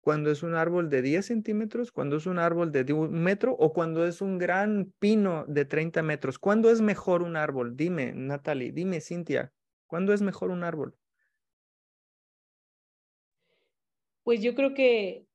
Cuando 0.00 0.30
es 0.30 0.42
un 0.42 0.54
árbol 0.54 0.88
de 0.88 1.02
10 1.02 1.26
centímetros, 1.26 1.92
cuando 1.92 2.16
es 2.16 2.26
un 2.26 2.38
árbol 2.38 2.72
de 2.72 2.90
un 2.92 3.12
metro 3.12 3.54
o 3.58 3.72
cuando 3.72 4.06
es 4.06 4.20
un 4.20 4.38
gran 4.38 4.92
pino 4.98 5.44
de 5.46 5.64
30 5.64 6.02
metros. 6.02 6.38
¿Cuándo 6.38 6.70
es 6.70 6.80
mejor 6.80 7.22
un 7.22 7.36
árbol? 7.36 7.76
Dime, 7.76 8.12
Natalie, 8.12 8.72
dime, 8.72 9.00
Cintia, 9.00 9.52
¿cuándo 9.86 10.12
es 10.12 10.22
mejor 10.22 10.50
un 10.50 10.64
árbol? 10.64 10.96
Pues 14.22 14.40
yo 14.40 14.54
creo 14.54 14.74
que 14.74 15.26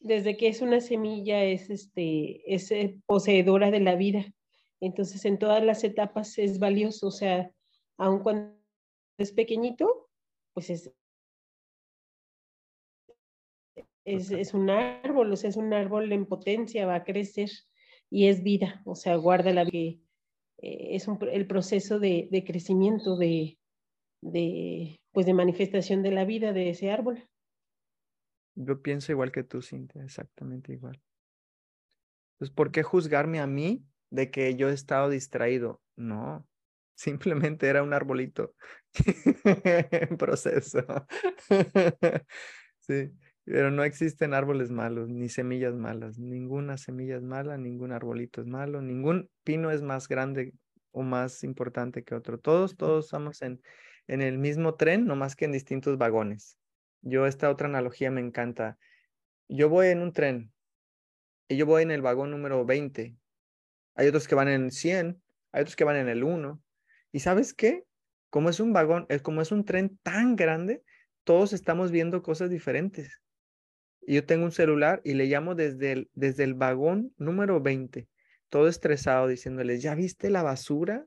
desde 0.00 0.36
que 0.36 0.48
es 0.48 0.60
una 0.60 0.80
semilla 0.80 1.44
es, 1.44 1.70
este, 1.70 2.54
es 2.54 2.70
eh, 2.70 2.98
poseedora 3.06 3.70
de 3.70 3.80
la 3.80 3.94
vida. 3.94 4.24
Entonces 4.80 5.24
en 5.24 5.38
todas 5.38 5.62
las 5.62 5.82
etapas 5.82 6.38
es 6.38 6.58
valioso, 6.58 7.08
o 7.08 7.10
sea, 7.10 7.50
aun 7.96 8.22
cuando 8.22 8.54
es 9.18 9.32
pequeñito, 9.32 10.08
pues 10.52 10.70
es, 10.70 10.92
es, 14.04 14.54
un 14.54 14.70
árbol, 14.70 15.32
o 15.32 15.36
sea, 15.36 15.50
es 15.50 15.56
un 15.56 15.72
árbol 15.72 16.12
en 16.12 16.26
potencia, 16.26 16.86
va 16.86 16.96
a 16.96 17.04
crecer 17.04 17.50
y 18.10 18.28
es 18.28 18.42
vida, 18.42 18.82
o 18.84 18.94
sea, 18.94 19.16
guarda 19.16 19.52
la 19.52 19.64
vida. 19.64 19.98
Eh, 20.58 20.96
es 20.96 21.08
el 21.32 21.46
proceso 21.46 21.98
de, 21.98 22.44
crecimiento, 22.46 23.16
de, 23.16 23.58
de, 24.20 25.00
pues 25.12 25.26
de 25.26 25.34
manifestación 25.34 26.02
de 26.02 26.10
la 26.10 26.24
vida 26.24 26.52
de 26.52 26.70
ese 26.70 26.90
árbol. 26.90 27.28
Yo 28.54 28.82
pienso 28.82 29.10
igual 29.10 29.32
que 29.32 29.42
tú, 29.42 29.62
Cintia, 29.62 30.04
exactamente 30.04 30.72
igual. 30.72 31.02
Pues, 32.38 32.50
¿por 32.50 32.70
qué 32.70 32.82
juzgarme 32.82 33.40
a 33.40 33.46
mí 33.46 33.84
de 34.10 34.30
que 34.30 34.54
yo 34.54 34.68
he 34.68 34.74
estado 34.74 35.08
distraído? 35.08 35.80
No, 35.96 36.46
simplemente 36.94 37.68
era 37.68 37.82
un 37.82 37.92
arbolito 37.92 38.54
en 39.90 40.16
proceso. 40.16 40.84
sí. 42.80 43.10
Pero 43.44 43.70
no 43.70 43.84
existen 43.84 44.32
árboles 44.32 44.70
malos, 44.70 45.08
ni 45.08 45.28
semillas 45.28 45.74
malas. 45.74 46.18
Ninguna 46.18 46.78
semilla 46.78 47.16
es 47.16 47.22
mala, 47.22 47.58
ningún 47.58 47.92
arbolito 47.92 48.40
es 48.40 48.46
malo, 48.46 48.80
ningún 48.80 49.28
pino 49.44 49.70
es 49.70 49.82
más 49.82 50.08
grande 50.08 50.54
o 50.92 51.02
más 51.02 51.44
importante 51.44 52.04
que 52.04 52.14
otro. 52.14 52.38
Todos, 52.38 52.76
todos 52.76 53.04
estamos 53.04 53.42
en, 53.42 53.60
en 54.06 54.22
el 54.22 54.38
mismo 54.38 54.76
tren, 54.76 55.06
no 55.06 55.16
más 55.16 55.36
que 55.36 55.44
en 55.44 55.52
distintos 55.52 55.98
vagones. 55.98 56.58
Yo 57.02 57.26
esta 57.26 57.50
otra 57.50 57.68
analogía 57.68 58.10
me 58.10 58.22
encanta. 58.22 58.78
Yo 59.48 59.68
voy 59.68 59.88
en 59.88 60.00
un 60.00 60.12
tren 60.12 60.52
y 61.48 61.56
yo 61.56 61.66
voy 61.66 61.82
en 61.82 61.90
el 61.90 62.00
vagón 62.00 62.30
número 62.30 62.64
20. 62.64 63.14
Hay 63.96 64.08
otros 64.08 64.26
que 64.26 64.34
van 64.34 64.48
en 64.48 64.64
el 64.64 64.72
100, 64.72 65.22
hay 65.52 65.62
otros 65.62 65.76
que 65.76 65.84
van 65.84 65.96
en 65.96 66.08
el 66.08 66.24
1. 66.24 66.62
¿Y 67.12 67.20
sabes 67.20 67.52
qué? 67.52 67.84
Como 68.30 68.48
es 68.48 68.58
un 68.58 68.72
vagón, 68.72 69.04
es 69.10 69.20
como 69.20 69.42
es 69.42 69.52
un 69.52 69.64
tren 69.64 69.98
tan 70.02 70.34
grande, 70.34 70.82
todos 71.24 71.52
estamos 71.52 71.90
viendo 71.90 72.22
cosas 72.22 72.50
diferentes. 72.50 73.20
Yo 74.06 74.24
tengo 74.24 74.44
un 74.44 74.52
celular 74.52 75.00
y 75.04 75.14
le 75.14 75.26
llamo 75.26 75.54
desde 75.54 75.92
el, 75.92 76.10
desde 76.14 76.44
el 76.44 76.54
vagón 76.54 77.12
número 77.16 77.60
20, 77.60 78.08
todo 78.48 78.68
estresado, 78.68 79.28
diciéndoles, 79.28 79.82
¿ya 79.82 79.94
viste 79.94 80.30
la 80.30 80.42
basura? 80.42 81.06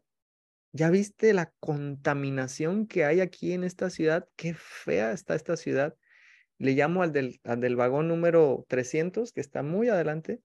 ¿Ya 0.74 0.90
viste 0.90 1.34
la 1.34 1.52
contaminación 1.60 2.88
que 2.88 3.06
hay 3.06 3.22
aquí 3.22 3.54
en 3.54 3.64
esta 3.64 3.90
ciudad? 3.90 4.28
Qué 4.36 4.54
fea 4.54 5.12
está 5.12 5.34
esta 5.36 5.58
ciudad. 5.58 5.96
Le 6.58 6.74
llamo 6.74 7.04
al 7.04 7.14
del, 7.14 7.40
al 7.44 7.62
del 7.62 7.76
vagón 7.76 8.08
número 8.08 8.66
300, 8.68 9.32
que 9.32 9.42
está 9.42 9.64
muy 9.64 9.90
adelante, 9.90 10.42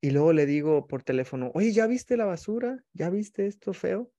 y 0.00 0.10
luego 0.10 0.32
le 0.32 0.46
digo 0.46 0.86
por 0.86 1.02
teléfono, 1.02 1.50
oye, 1.54 1.72
¿ya 1.72 1.86
viste 1.86 2.16
la 2.16 2.26
basura? 2.26 2.84
¿Ya 2.92 3.10
viste 3.10 3.46
esto 3.46 3.72
feo? 3.72 4.12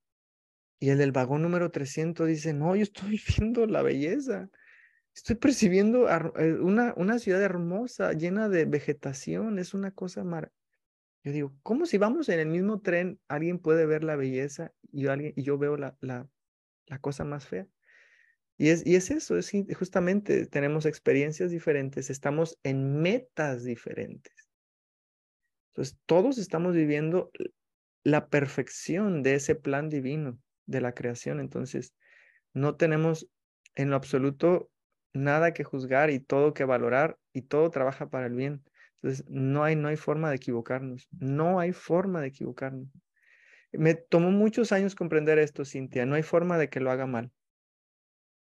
Y 0.80 0.90
el 0.90 0.98
del 0.98 1.12
vagón 1.12 1.42
número 1.42 1.72
300 1.72 2.28
dice, 2.28 2.54
no, 2.54 2.76
yo 2.76 2.84
estoy 2.84 3.22
viendo 3.38 3.66
la 3.66 3.82
belleza. 3.82 4.50
Estoy 5.18 5.38
percibiendo 5.38 6.08
eh, 6.08 6.54
una, 6.62 6.94
una 6.96 7.18
ciudad 7.18 7.42
hermosa, 7.42 8.14
llena 8.14 8.50
de 8.50 8.66
vegetación. 8.66 9.58
Es 9.58 9.74
una 9.74 9.90
cosa 9.90 10.24
maravillosa. 10.24 10.56
Yo 11.24 11.32
digo, 11.32 11.56
¿cómo 11.64 11.88
si 11.88 11.98
vamos 11.98 12.30
en 12.30 12.40
el 12.40 12.50
mismo 12.50 12.82
tren, 12.82 13.20
alguien 13.28 13.58
puede 13.58 13.88
ver 13.88 14.04
la 14.04 14.16
belleza 14.16 14.74
y, 14.92 15.08
alguien, 15.08 15.34
y 15.36 15.42
yo 15.42 15.58
veo 15.58 15.76
la, 15.76 15.98
la, 16.02 16.30
la 16.86 17.00
cosa 17.00 17.24
más 17.24 17.48
fea? 17.48 17.68
Y 18.60 18.70
es, 18.70 18.86
y 18.86 18.96
es 18.96 19.10
eso, 19.10 19.40
es 19.40 19.52
justamente 19.76 20.46
tenemos 20.46 20.86
experiencias 20.86 21.50
diferentes, 21.50 22.12
estamos 22.12 22.60
en 22.62 23.02
metas 23.02 23.64
diferentes. 23.64 24.48
Entonces, 25.72 25.98
todos 26.06 26.38
estamos 26.38 26.76
viviendo 26.76 27.32
la 28.04 28.30
perfección 28.30 29.24
de 29.24 29.34
ese 29.34 29.56
plan 29.56 29.90
divino 29.90 30.40
de 30.68 30.82
la 30.82 30.94
creación. 30.94 31.40
Entonces, 31.40 31.96
no 32.54 32.76
tenemos 32.76 33.28
en 33.74 33.90
lo 33.90 33.96
absoluto 33.96 34.70
nada 35.14 35.54
que 35.54 35.64
juzgar 35.64 36.10
y 36.10 36.20
todo 36.20 36.54
que 36.54 36.66
valorar 36.66 37.18
y 37.34 37.44
todo 37.44 37.70
trabaja 37.70 38.10
para 38.10 38.28
el 38.28 38.34
bien. 38.34 38.64
Entonces, 39.02 39.26
no 39.30 39.64
hay, 39.64 39.76
no 39.76 39.88
hay 39.88 39.98
forma 39.98 40.30
de 40.30 40.38
equivocarnos. 40.38 41.08
No 41.12 41.60
hay 41.60 41.74
forma 41.74 42.22
de 42.22 42.28
equivocarnos. 42.28 42.90
Me 43.72 43.96
tomó 43.96 44.32
muchos 44.32 44.72
años 44.72 44.96
comprender 44.96 45.40
esto, 45.40 45.66
Cintia. 45.66 46.06
No 46.06 46.16
hay 46.16 46.24
forma 46.24 46.58
de 46.58 46.70
que 46.70 46.80
lo 46.80 46.92
haga 46.92 47.06
mal. 47.06 47.32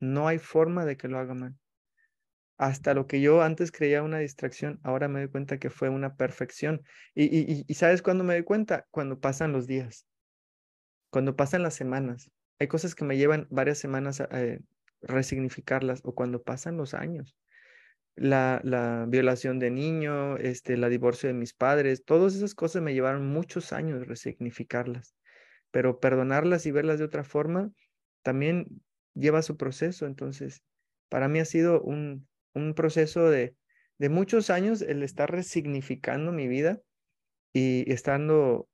No 0.01 0.29
hay 0.29 0.39
forma 0.39 0.85
de 0.85 0.97
que 0.97 1.09
lo 1.09 1.19
haga 1.19 1.35
mal. 1.35 1.55
Hasta 2.59 2.95
lo 2.95 3.07
que 3.07 3.21
yo 3.21 3.43
antes 3.43 3.73
creía 3.73 4.03
una 4.03 4.19
distracción, 4.19 4.79
ahora 4.83 5.09
me 5.09 5.21
doy 5.21 5.29
cuenta 5.29 5.59
que 5.59 5.71
fue 5.71 5.89
una 5.89 6.17
perfección. 6.17 6.83
Y, 7.15 7.25
y, 7.25 7.65
y 7.67 7.75
¿sabes 7.75 8.03
cuándo 8.03 8.25
me 8.25 8.35
doy 8.35 8.45
cuenta? 8.45 8.87
Cuando 8.91 9.19
pasan 9.21 9.53
los 9.53 9.67
días 9.67 10.07
cuando 11.13 11.37
pasan 11.37 11.63
las 11.63 11.75
semanas. 11.75 12.33
Hay 12.59 12.69
cosas 12.69 12.95
que 12.95 13.05
me 13.05 13.19
llevan 13.19 13.47
varias 13.51 13.79
semanas 13.79 14.21
eh, 14.31 14.61
resignificarlas 15.03 16.01
o 16.05 16.15
cuando 16.15 16.43
pasan 16.43 16.77
los 16.77 16.95
años. 16.95 17.37
La, 18.15 18.61
la, 18.65 19.07
violación 19.09 19.59
de 19.59 19.71
niño, 19.71 20.37
este, 20.37 20.77
la 20.77 20.89
divorcio 20.89 21.29
de 21.29 21.35
mis 21.35 21.55
padres, 21.55 22.05
todas 22.05 22.35
esas 22.35 22.55
cosas 22.55 22.83
me 22.83 22.93
llevaron 22.93 23.27
muchos 23.27 23.73
años 23.73 24.07
resignificarlas. 24.07 25.15
Pero 25.71 26.01
perdonarlas 26.01 26.67
y 26.67 26.71
verlas 26.71 26.99
de 26.99 27.07
otra 27.07 27.25
forma 27.25 27.71
también 28.23 28.83
lleva 29.15 29.43
su 29.43 29.57
proceso. 29.57 30.07
Entonces, 30.07 30.63
para 31.09 31.29
mí 31.29 31.41
ha 31.41 31.45
sido 31.45 31.81
un, 31.83 32.29
un 32.55 32.75
proceso 32.75 33.31
de, 33.31 33.57
de 33.99 34.09
muchos 34.09 34.51
años 34.51 34.83
el 34.83 35.03
estar 35.03 35.31
resignificando 35.31 36.33
mi 36.33 36.49
vida 36.49 36.81
y 37.53 37.91
estando 37.91 38.69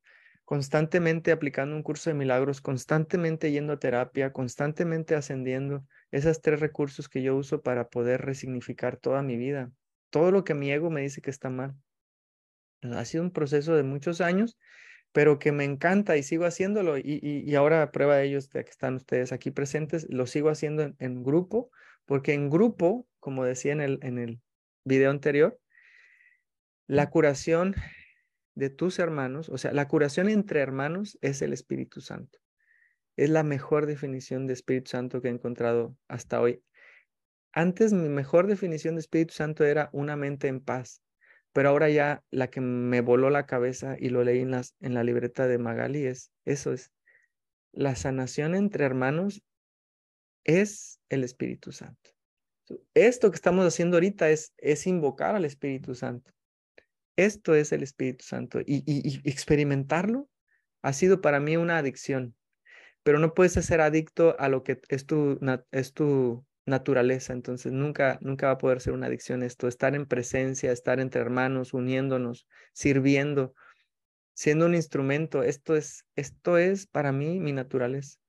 constantemente 0.48 1.30
aplicando 1.30 1.76
un 1.76 1.82
curso 1.82 2.08
de 2.08 2.14
milagros, 2.14 2.62
constantemente 2.62 3.52
yendo 3.52 3.74
a 3.74 3.78
terapia, 3.78 4.32
constantemente 4.32 5.14
ascendiendo, 5.14 5.84
esos 6.10 6.40
tres 6.40 6.58
recursos 6.58 7.10
que 7.10 7.22
yo 7.22 7.36
uso 7.36 7.60
para 7.60 7.90
poder 7.90 8.22
resignificar 8.22 8.96
toda 8.96 9.20
mi 9.22 9.36
vida, 9.36 9.70
todo 10.08 10.30
lo 10.30 10.44
que 10.44 10.54
mi 10.54 10.72
ego 10.72 10.88
me 10.88 11.02
dice 11.02 11.20
que 11.20 11.28
está 11.28 11.50
mal. 11.50 11.76
Ha 12.80 13.04
sido 13.04 13.24
un 13.24 13.30
proceso 13.30 13.76
de 13.76 13.82
muchos 13.82 14.22
años, 14.22 14.56
pero 15.12 15.38
que 15.38 15.52
me 15.52 15.64
encanta 15.64 16.16
y 16.16 16.22
sigo 16.22 16.46
haciéndolo. 16.46 16.96
Y, 16.96 17.20
y, 17.22 17.54
ahora 17.54 17.92
prueba 17.92 18.16
de 18.16 18.24
ellos, 18.24 18.48
de 18.48 18.64
que 18.64 18.70
están 18.70 18.94
ustedes 18.94 19.32
aquí 19.32 19.50
presentes, 19.50 20.06
lo 20.08 20.26
sigo 20.26 20.48
haciendo 20.48 20.82
en, 20.82 20.96
en, 20.98 21.24
grupo, 21.24 21.70
porque 22.06 22.32
en 22.32 22.48
grupo, 22.48 23.06
como 23.20 23.44
decía 23.44 23.72
en 23.72 23.82
el, 23.82 23.98
en 24.00 24.16
el 24.16 24.40
video 24.84 25.10
anterior, 25.10 25.60
la 26.86 27.10
curación 27.10 27.74
de 28.58 28.70
tus 28.70 28.98
hermanos, 28.98 29.48
o 29.48 29.56
sea, 29.56 29.72
la 29.72 29.86
curación 29.86 30.28
entre 30.28 30.58
hermanos 30.58 31.16
es 31.20 31.42
el 31.42 31.52
Espíritu 31.52 32.00
Santo. 32.00 32.40
Es 33.16 33.30
la 33.30 33.44
mejor 33.44 33.86
definición 33.86 34.48
de 34.48 34.54
Espíritu 34.54 34.90
Santo 34.90 35.22
que 35.22 35.28
he 35.28 35.30
encontrado 35.30 35.96
hasta 36.08 36.40
hoy. 36.40 36.60
Antes 37.52 37.92
mi 37.92 38.08
mejor 38.08 38.48
definición 38.48 38.96
de 38.96 39.00
Espíritu 39.00 39.32
Santo 39.32 39.64
era 39.64 39.90
una 39.92 40.16
mente 40.16 40.48
en 40.48 40.60
paz, 40.60 41.02
pero 41.52 41.68
ahora 41.68 41.88
ya 41.88 42.24
la 42.32 42.50
que 42.50 42.60
me 42.60 43.00
voló 43.00 43.30
la 43.30 43.46
cabeza 43.46 43.96
y 43.96 44.08
lo 44.08 44.24
leí 44.24 44.40
en, 44.40 44.52
en 44.54 44.94
la 44.94 45.04
libreta 45.04 45.46
de 45.46 45.58
Magali 45.58 46.04
es, 46.04 46.32
eso 46.44 46.72
es, 46.72 46.90
la 47.70 47.94
sanación 47.94 48.56
entre 48.56 48.84
hermanos 48.84 49.40
es 50.42 50.98
el 51.10 51.22
Espíritu 51.22 51.70
Santo. 51.70 52.10
Esto 52.92 53.30
que 53.30 53.36
estamos 53.36 53.64
haciendo 53.64 53.98
ahorita 53.98 54.30
es, 54.30 54.52
es 54.56 54.84
invocar 54.88 55.36
al 55.36 55.44
Espíritu 55.44 55.94
Santo. 55.94 56.32
Esto 57.18 57.56
es 57.56 57.72
el 57.72 57.82
Espíritu 57.82 58.24
Santo 58.24 58.60
y, 58.64 59.20
experimentarlo 59.28 60.28
ha 60.82 60.92
sido 60.92 61.20
para 61.20 61.40
mí 61.40 61.56
una 61.56 61.76
adicción, 61.76 62.36
pero 63.02 63.18
no 63.18 63.34
puedes 63.34 63.54
ser 63.54 63.80
adicto 63.80 64.36
a 64.38 64.48
lo 64.48 64.62
que 64.62 64.80
es 64.88 65.04
tu, 65.04 65.40
es 65.72 65.92
tu 65.94 66.46
naturaleza, 66.64 67.32
entonces 67.32 67.72
nunca, 67.72 68.20
nunca 68.22 68.46
va 68.46 68.52
a 68.52 68.58
poder 68.58 68.80
ser 68.80 68.92
una 68.92 69.08
adicción 69.08 69.42
esto, 69.42 69.66
estar 69.66 69.96
en 69.96 70.06
presencia, 70.06 70.70
estar 70.70 71.00
entre 71.00 71.20
hermanos, 71.20 71.74
uniéndonos, 71.74 72.46
sirviendo, 72.72 73.52
siendo 74.32 74.66
un 74.66 74.76
instrumento, 74.76 75.42
esto 75.42 75.74
es, 75.74 76.04
esto 76.14 76.56
es 76.56 76.86
para 76.86 77.10
mí 77.10 77.40
mi 77.40 77.50
naturaleza 77.50 78.20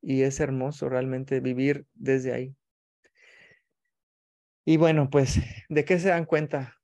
y 0.00 0.22
es 0.22 0.38
hermoso 0.38 0.88
realmente 0.88 1.40
vivir 1.40 1.86
desde 1.94 2.32
ahí. 2.32 2.54
Y 4.64 4.76
bueno, 4.76 5.10
pues, 5.10 5.40
¿de 5.68 5.84
qué 5.84 5.98
se 5.98 6.10
dan 6.10 6.24
cuenta? 6.24 6.81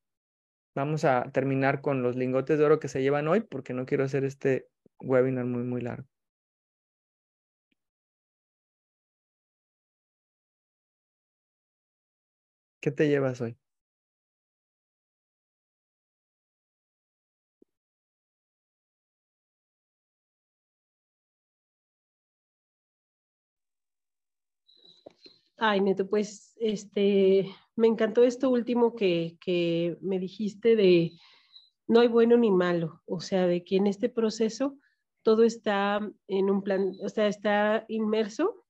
Vamos 0.79 1.05
a 1.05 1.25
terminar 1.33 1.81
con 1.81 2.05
los 2.05 2.14
lingotes 2.14 2.57
de 2.57 2.64
oro 2.64 2.79
que 2.79 2.87
se 2.87 3.03
llevan 3.03 3.27
hoy 3.27 3.41
porque 3.41 3.75
no 3.75 3.85
quiero 3.85 4.05
hacer 4.05 4.23
este 4.23 4.69
webinar 5.01 5.45
muy, 5.45 5.64
muy 5.64 5.81
largo. 5.81 6.07
¿Qué 12.81 12.93
te 12.93 13.09
llevas 13.09 13.41
hoy? 13.41 13.59
Ay, 25.57 25.81
Neto, 25.81 26.09
pues 26.09 26.55
este, 26.61 27.51
me 27.79 27.87
encantó 27.87 28.25
esto 28.25 28.51
último 28.51 28.97
que, 28.97 29.37
que 29.41 29.97
me 30.01 30.19
dijiste 30.19 30.75
de 30.75 31.12
no 31.87 32.01
hay 32.01 32.09
bueno 32.09 32.37
ni 32.37 32.51
malo, 32.51 33.03
o 33.07 33.21
sea, 33.21 33.47
de 33.47 33.64
que 33.64 33.77
en 33.77 33.87
este 33.87 34.09
proceso 34.09 34.77
todo 35.23 35.45
está 35.45 36.01
en 36.27 36.51
un 36.51 36.62
plan, 36.62 36.93
o 37.03 37.09
sea, 37.09 37.29
está 37.29 37.85
inmerso 37.88 38.64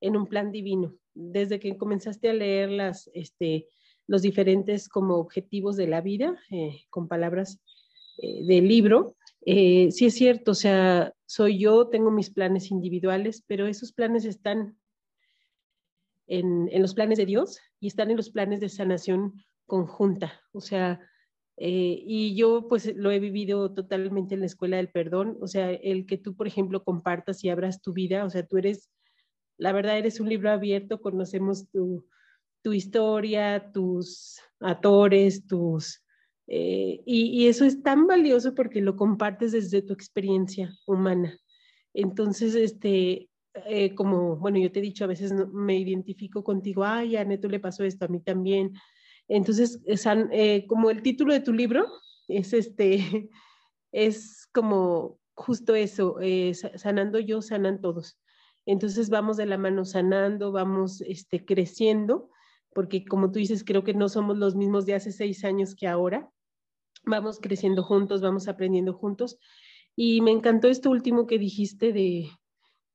en 0.00 0.16
un 0.16 0.26
plan 0.26 0.52
divino. 0.52 0.94
Desde 1.14 1.58
que 1.58 1.76
comenzaste 1.78 2.28
a 2.28 2.34
leer 2.34 2.70
las, 2.70 3.10
este, 3.14 3.66
los 4.06 4.22
diferentes 4.22 4.88
como 4.88 5.16
objetivos 5.16 5.76
de 5.76 5.88
la 5.88 6.02
vida, 6.02 6.38
eh, 6.50 6.82
con 6.90 7.08
palabras 7.08 7.60
eh, 8.18 8.44
del 8.44 8.68
libro, 8.68 9.16
eh, 9.46 9.90
sí 9.90 10.06
es 10.06 10.14
cierto, 10.14 10.50
o 10.50 10.54
sea, 10.54 11.14
soy 11.24 11.58
yo, 11.58 11.88
tengo 11.88 12.10
mis 12.10 12.28
planes 12.28 12.70
individuales, 12.70 13.42
pero 13.46 13.66
esos 13.66 13.92
planes 13.92 14.26
están 14.26 14.76
en, 16.30 16.80
los 16.80 16.94
planes 16.94 17.18
de 17.18 17.26
Dios 17.26 17.60
y 17.80 17.88
están 17.88 18.10
en 18.10 18.16
los 18.16 18.30
planes 18.30 18.60
de 18.60 18.68
sanación 18.68 19.34
conjunta. 19.66 20.40
O 20.52 20.60
sea, 20.60 21.00
eh, 21.56 22.02
y 22.06 22.36
yo 22.36 22.68
pues 22.68 22.94
lo 22.96 23.10
he 23.10 23.18
vivido 23.18 23.74
totalmente 23.74 24.34
en 24.34 24.40
la 24.40 24.46
escuela 24.46 24.76
del 24.76 24.90
perdón. 24.90 25.36
O 25.40 25.48
sea, 25.48 25.70
el 25.72 26.06
que 26.06 26.18
tú, 26.18 26.36
por 26.36 26.46
ejemplo, 26.46 26.84
compartas 26.84 27.42
y 27.42 27.50
abras 27.50 27.82
tu 27.82 27.92
vida, 27.92 28.24
o 28.24 28.30
sea, 28.30 28.46
tú 28.46 28.58
eres, 28.58 28.90
la 29.58 29.72
verdad, 29.72 29.98
eres 29.98 30.20
un 30.20 30.28
libro 30.28 30.50
abierto, 30.50 31.00
conocemos 31.00 31.68
tu, 31.70 32.04
historia, 32.64 33.72
tus 33.72 34.38
actores, 34.60 35.46
tus... 35.46 36.02
Eh, 36.52 37.00
y, 37.06 37.46
eso 37.46 37.64
es 37.64 37.80
tan 37.82 38.08
valioso 38.08 38.54
porque 38.56 38.80
lo 38.80 38.96
compartes 38.96 39.52
desde 39.52 39.82
tu 39.82 39.92
experiencia 39.92 40.72
humana. 40.86 41.38
Entonces, 41.94 42.56
este, 42.56 43.29
eh, 43.66 43.94
como, 43.94 44.36
bueno, 44.36 44.58
yo 44.58 44.70
te 44.70 44.78
he 44.78 44.82
dicho, 44.82 45.04
a 45.04 45.08
veces 45.08 45.32
me 45.52 45.78
identifico 45.78 46.44
contigo, 46.44 46.84
ay, 46.84 47.16
a 47.16 47.24
Neto 47.24 47.48
le 47.48 47.60
pasó 47.60 47.84
esto, 47.84 48.04
a 48.04 48.08
mí 48.08 48.20
también. 48.20 48.72
Entonces, 49.28 49.80
eh, 49.86 50.66
como 50.66 50.90
el 50.90 51.02
título 51.02 51.32
de 51.32 51.40
tu 51.40 51.52
libro 51.52 51.86
es 52.28 52.52
este, 52.52 53.30
es 53.92 54.48
como 54.52 55.18
justo 55.34 55.74
eso, 55.74 56.16
sanando 56.76 57.18
yo, 57.18 57.40
sanan 57.40 57.80
todos. 57.80 58.18
Entonces 58.66 59.08
vamos 59.08 59.36
de 59.36 59.46
la 59.46 59.56
mano 59.56 59.84
sanando, 59.84 60.52
vamos 60.52 61.00
este, 61.00 61.44
creciendo 61.44 62.30
porque 62.72 63.04
como 63.04 63.30
tú 63.30 63.38
dices, 63.38 63.64
creo 63.64 63.84
que 63.84 63.94
no 63.94 64.08
somos 64.08 64.38
los 64.38 64.54
mismos 64.54 64.86
de 64.86 64.94
hace 64.94 65.12
seis 65.12 65.44
años 65.44 65.74
que 65.74 65.88
ahora. 65.88 66.30
Vamos 67.04 67.40
creciendo 67.40 67.82
juntos, 67.82 68.20
vamos 68.20 68.48
aprendiendo 68.48 68.94
juntos. 68.94 69.38
Y 69.96 70.20
me 70.20 70.30
encantó 70.30 70.68
esto 70.68 70.90
último 70.90 71.26
que 71.26 71.38
dijiste 71.38 71.92
de, 71.92 72.30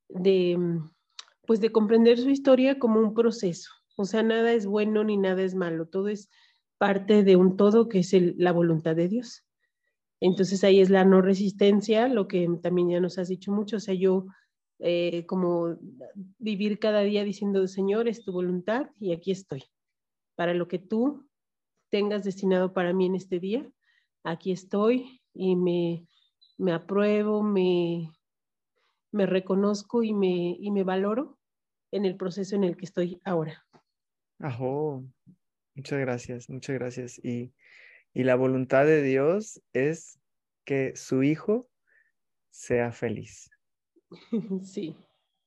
de, 0.09 0.57
pues 1.45 1.61
de 1.61 1.71
comprender 1.71 2.17
su 2.17 2.29
historia 2.29 2.79
como 2.79 2.99
un 2.99 3.13
proceso. 3.13 3.71
O 3.97 4.05
sea, 4.05 4.23
nada 4.23 4.51
es 4.53 4.65
bueno 4.65 5.03
ni 5.03 5.17
nada 5.17 5.41
es 5.41 5.55
malo, 5.55 5.87
todo 5.87 6.09
es 6.09 6.29
parte 6.77 7.23
de 7.23 7.35
un 7.35 7.55
todo 7.55 7.87
que 7.87 7.99
es 7.99 8.13
la 8.37 8.51
voluntad 8.51 8.95
de 8.95 9.07
Dios. 9.07 9.43
Entonces 10.19 10.63
ahí 10.63 10.79
es 10.79 10.89
la 10.89 11.05
no 11.05 11.21
resistencia, 11.21 12.07
lo 12.07 12.27
que 12.27 12.47
también 12.61 12.89
ya 12.89 12.99
nos 12.99 13.17
has 13.17 13.27
dicho 13.27 13.51
mucho. 13.51 13.77
O 13.77 13.79
sea, 13.79 13.93
yo 13.93 14.25
eh, 14.79 15.25
como 15.25 15.77
vivir 16.37 16.79
cada 16.79 17.01
día 17.01 17.23
diciendo, 17.23 17.67
Señor, 17.67 18.07
es 18.07 18.23
tu 18.23 18.31
voluntad 18.31 18.89
y 18.99 19.13
aquí 19.13 19.31
estoy. 19.31 19.63
Para 20.35 20.53
lo 20.53 20.67
que 20.67 20.79
tú 20.79 21.27
tengas 21.89 22.23
destinado 22.23 22.73
para 22.73 22.93
mí 22.93 23.05
en 23.05 23.15
este 23.15 23.39
día, 23.39 23.69
aquí 24.23 24.51
estoy 24.51 25.21
y 25.33 25.55
me, 25.55 26.07
me 26.57 26.73
apruebo, 26.73 27.41
me, 27.41 28.11
me 29.15 29.25
reconozco 29.25 30.03
y 30.03 30.13
me, 30.13 30.57
y 30.59 30.71
me 30.71 30.83
valoro 30.83 31.39
en 31.91 32.05
el 32.05 32.17
proceso 32.17 32.55
en 32.55 32.65
el 32.65 32.75
que 32.75 32.85
estoy 32.85 33.21
ahora. 33.23 33.65
Ajo, 34.39 35.05
muchas 35.73 35.99
gracias, 35.99 36.49
muchas 36.49 36.75
gracias. 36.75 37.23
Y, 37.23 37.53
y 38.13 38.23
la 38.23 38.35
voluntad 38.35 38.85
de 38.85 39.01
Dios 39.01 39.61
es 39.71 40.19
que 40.65 40.95
su 40.97 41.23
hijo 41.23 41.69
sea 42.51 42.91
feliz. 42.91 43.49
Sí. 44.63 44.95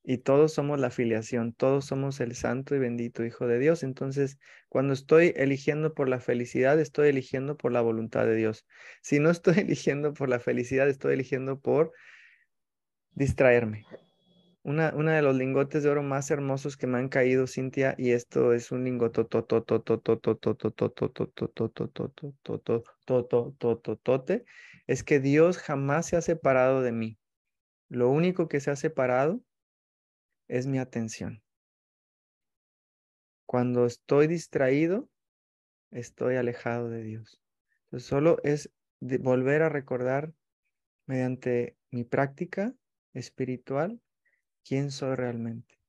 Y 0.03 0.19
todos 0.19 0.53
somos 0.53 0.79
la 0.79 0.87
afiliación, 0.87 1.53
todos 1.53 1.85
somos 1.85 2.19
el 2.21 2.33
santo 2.33 2.73
y 2.73 2.79
bendito 2.79 3.23
Hijo 3.25 3.45
de 3.45 3.59
Dios. 3.59 3.83
Entonces, 3.83 4.39
cuando 4.69 4.93
estoy 4.93 5.33
eligiendo 5.35 5.93
por 5.93 6.09
la 6.09 6.19
felicidad, 6.19 6.79
estoy 6.79 7.09
eligiendo 7.09 7.57
por 7.57 7.71
la 7.71 7.81
voluntad 7.81 8.25
de 8.25 8.35
Dios. 8.35 8.65
Si 9.03 9.19
no 9.19 9.29
estoy 9.29 9.53
eligiendo 9.59 10.13
por 10.13 10.29
la 10.29 10.39
felicidad, 10.39 10.89
estoy 10.89 11.13
eligiendo 11.13 11.59
por 11.59 11.91
distraerme. 13.19 13.85
Una, 14.63 14.93
una 14.95 15.15
de 15.15 15.21
los 15.21 15.35
lingotes 15.35 15.83
de 15.83 15.89
oro 15.89 16.03
más 16.03 16.31
hermosos 16.31 16.77
que 16.77 16.87
me 16.87 16.97
han 16.97 17.09
caído, 17.09 17.47
Cintia, 17.47 17.93
y 17.97 18.11
esto 18.11 18.53
es 18.53 18.71
un 18.71 18.85
lingote 18.85 19.21
es 24.87 25.03
que 25.03 25.19
Dios 25.19 25.57
jamás 25.57 26.07
se 26.07 26.15
ha 26.15 26.21
separado 26.21 26.81
de 26.81 26.93
mí. 26.93 27.19
Lo 27.89 28.09
único 28.09 28.47
que 28.47 28.59
se 28.61 28.71
ha 28.71 28.75
separado 28.75 29.41
es 30.47 30.65
mi 30.65 30.79
atención. 30.79 31.43
Cuando 33.45 33.85
estoy 33.85 34.27
distraído, 34.27 35.09
estoy 35.91 36.37
alejado 36.37 36.89
de 36.89 37.03
Dios. 37.03 37.41
Solo 37.97 38.37
es 38.43 38.71
volver 38.99 39.63
a 39.63 39.69
recordar 39.69 40.31
mediante 41.05 41.75
mi 41.91 42.03
práctica 42.03 42.75
espiritual 43.13 44.01
quién 44.63 44.91
soy 44.91 45.15
realmente. 45.15 45.79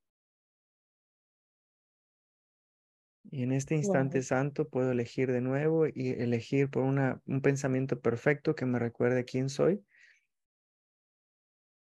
Y 3.31 3.43
en 3.43 3.53
este 3.53 3.77
instante 3.77 4.23
santo 4.23 4.69
puedo 4.69 4.91
elegir 4.91 5.31
de 5.31 5.41
nuevo 5.41 5.87
y 5.87 6.11
elegir 6.19 6.69
por 6.69 6.83
una, 6.83 7.23
un 7.27 7.43
pensamiento 7.43 8.01
perfecto 8.01 8.55
que 8.55 8.67
me 8.67 8.79
recuerde 8.79 9.25
quién 9.25 9.49
soy 9.49 9.85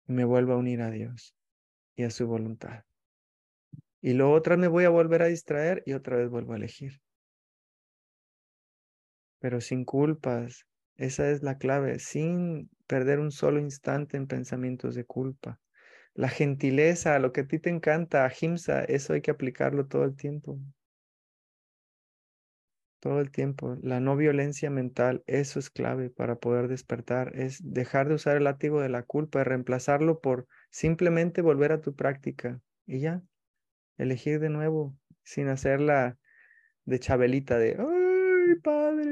me 0.08 0.24
vuelvo 0.24 0.54
a 0.54 0.56
unir 0.56 0.80
a 0.80 0.90
Dios 0.90 1.36
y 1.94 2.04
a 2.04 2.10
su 2.10 2.26
voluntad. 2.26 2.84
Y 4.00 4.14
luego 4.14 4.32
otra 4.32 4.56
me 4.56 4.68
voy 4.68 4.84
a 4.84 4.90
volver 4.90 5.22
a 5.22 5.26
distraer 5.26 5.82
y 5.86 5.92
otra 5.92 6.16
vez 6.16 6.30
vuelvo 6.30 6.54
a 6.54 6.56
elegir. 6.56 7.00
Pero 9.38 9.60
sin 9.60 9.84
culpas, 9.84 10.66
esa 10.98 11.30
es 11.30 11.42
la 11.42 11.58
clave, 11.58 11.98
sin 11.98 12.70
perder 12.86 13.20
un 13.20 13.32
solo 13.32 13.60
instante 13.60 14.16
en 14.18 14.26
pensamientos 14.26 14.94
de 14.94 15.04
culpa. 15.04 15.60
La 16.14 16.28
gentileza, 16.28 17.18
lo 17.18 17.32
que 17.32 17.42
a 17.42 17.46
ti 17.48 17.58
te 17.58 17.70
encanta, 17.70 18.26
Ahimsa, 18.26 18.84
eso 18.84 19.14
hay 19.14 19.22
que 19.22 19.30
aplicarlo 19.30 19.86
todo 19.86 20.04
el 20.04 20.16
tiempo 20.16 20.60
todo 23.00 23.20
el 23.20 23.30
tiempo. 23.30 23.76
La 23.82 24.00
no 24.00 24.16
violencia 24.16 24.70
mental, 24.70 25.22
eso 25.26 25.58
es 25.58 25.70
clave 25.70 26.10
para 26.10 26.36
poder 26.36 26.68
despertar, 26.68 27.32
es 27.34 27.60
dejar 27.62 28.08
de 28.08 28.14
usar 28.14 28.36
el 28.36 28.44
látigo 28.44 28.80
de 28.80 28.88
la 28.88 29.02
culpa 29.02 29.40
y 29.40 29.44
reemplazarlo 29.44 30.20
por 30.20 30.46
simplemente 30.70 31.42
volver 31.42 31.72
a 31.72 31.80
tu 31.80 31.94
práctica 31.94 32.60
y 32.86 33.00
ya, 33.00 33.22
elegir 33.98 34.40
de 34.40 34.50
nuevo, 34.50 34.96
sin 35.24 35.48
hacerla 35.48 36.18
de 36.84 37.00
chabelita 37.00 37.58
de, 37.58 37.76
¡ay, 37.78 38.60
padre! 38.62 39.08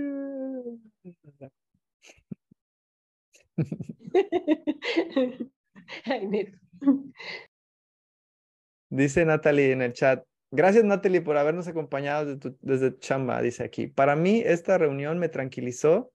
Dice 8.91 9.25
Natalie 9.25 9.73
en 9.73 9.83
el 9.83 9.93
chat, 9.93 10.25
Gracias, 10.53 10.85
Natalie, 10.85 11.23
por 11.23 11.37
habernos 11.37 11.67
acompañado 11.67 12.39
desde, 12.61 12.99
Chamba, 12.99 13.43
dice 13.43 13.65
aquí. 13.65 13.89
Para 13.89 14.15
mí, 14.15 14.43
esta 14.47 14.79
reunión 14.79 15.19
me 15.19 15.29
tranquilizó 15.29 16.13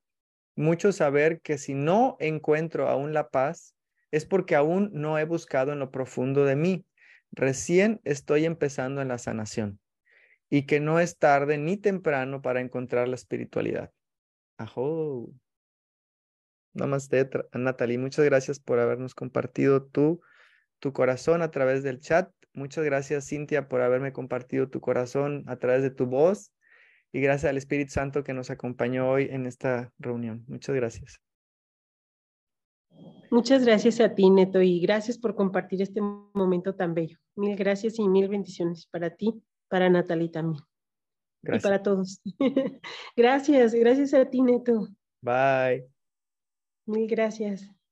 mucho 0.56 0.93
saber 0.93 1.41
que 1.41 1.58
si 1.58 1.73
no 1.73 2.15
encuentro 2.19 2.88
aún 2.88 3.13
la 3.13 3.30
paz, 3.30 3.75
es 4.10 4.25
porque 4.25 4.56
aún 4.56 4.89
no 4.93 5.19
he 5.19 5.25
buscado 5.25 5.73
en 5.73 5.80
lo 5.80 5.91
profundo 5.91 6.45
de 6.45 6.56
mí. 6.56 6.86
Recién 7.32 7.99
estoy 8.04 8.45
empezando 8.45 9.01
en 9.01 9.10
la 9.10 9.17
sanación 9.17 9.80
y 10.49 10.65
que 10.65 10.80
no 10.80 10.99
es 10.99 11.17
tarde 11.17 11.58
ni 11.58 11.77
temprano 11.77 12.41
para 12.41 12.62
encontrar 12.62 13.08
la 13.10 13.15
espiritualidad. 13.15 13.91
Ajo. 14.58 15.30
Namaste, 16.73 17.29
Natalie. 17.53 17.97
Muchas 17.97 18.25
gracias 18.25 18.60
por 18.60 18.79
habernos 18.79 19.15
compartido 19.15 19.84
tu, 19.84 20.21
tu 20.79 20.93
corazón 20.93 21.41
a 21.41 21.51
través 21.51 21.84
del 21.84 21.99
chat. 21.99 22.31
Muchas 22.53 22.84
gracias, 22.84 23.27
Cintia, 23.27 23.67
por 23.67 23.81
haberme 23.81 24.12
compartido 24.13 24.69
tu 24.69 24.81
corazón 24.81 25.43
a 25.47 25.57
través 25.57 25.84
de 25.84 25.91
tu 25.91 26.05
voz 26.05 26.51
y 27.13 27.21
gracias 27.21 27.49
al 27.49 27.57
Espíritu 27.57 27.91
Santo 27.91 28.23
que 28.23 28.34
nos 28.34 28.49
acompañó 28.49 29.10
hoy 29.10 29.27
en 29.29 29.45
esta 29.45 29.91
reunión. 29.99 30.43
Muchas 30.47 30.75
gracias. 30.75 31.21
Muchas 33.29 33.65
gracias 33.65 34.01
a 34.01 34.13
ti, 34.13 34.29
Neto, 34.29 34.62
y 34.62 34.81
gracias 34.81 35.17
por 35.17 35.36
compartir 35.36 35.81
este 35.81 36.01
momento 36.01 36.75
tan 36.75 36.93
bello. 36.93 37.17
Mil 37.36 37.55
gracias 37.55 37.97
y 37.97 38.07
mil 38.07 38.27
bendiciones 38.27 38.88
para 38.88 39.15
ti, 39.15 39.41
para 39.69 39.89
Natalie 39.89 40.29
también. 40.29 40.62
Gracias. 41.41 41.63
Y 41.63 41.63
para 41.63 41.81
todos. 41.81 42.21
gracias, 43.15 43.73
gracias 43.73 44.13
a 44.13 44.29
ti, 44.29 44.41
Neto. 44.41 44.89
Bye. 45.21 45.90
Mil 46.85 47.07
gracias. 47.07 47.67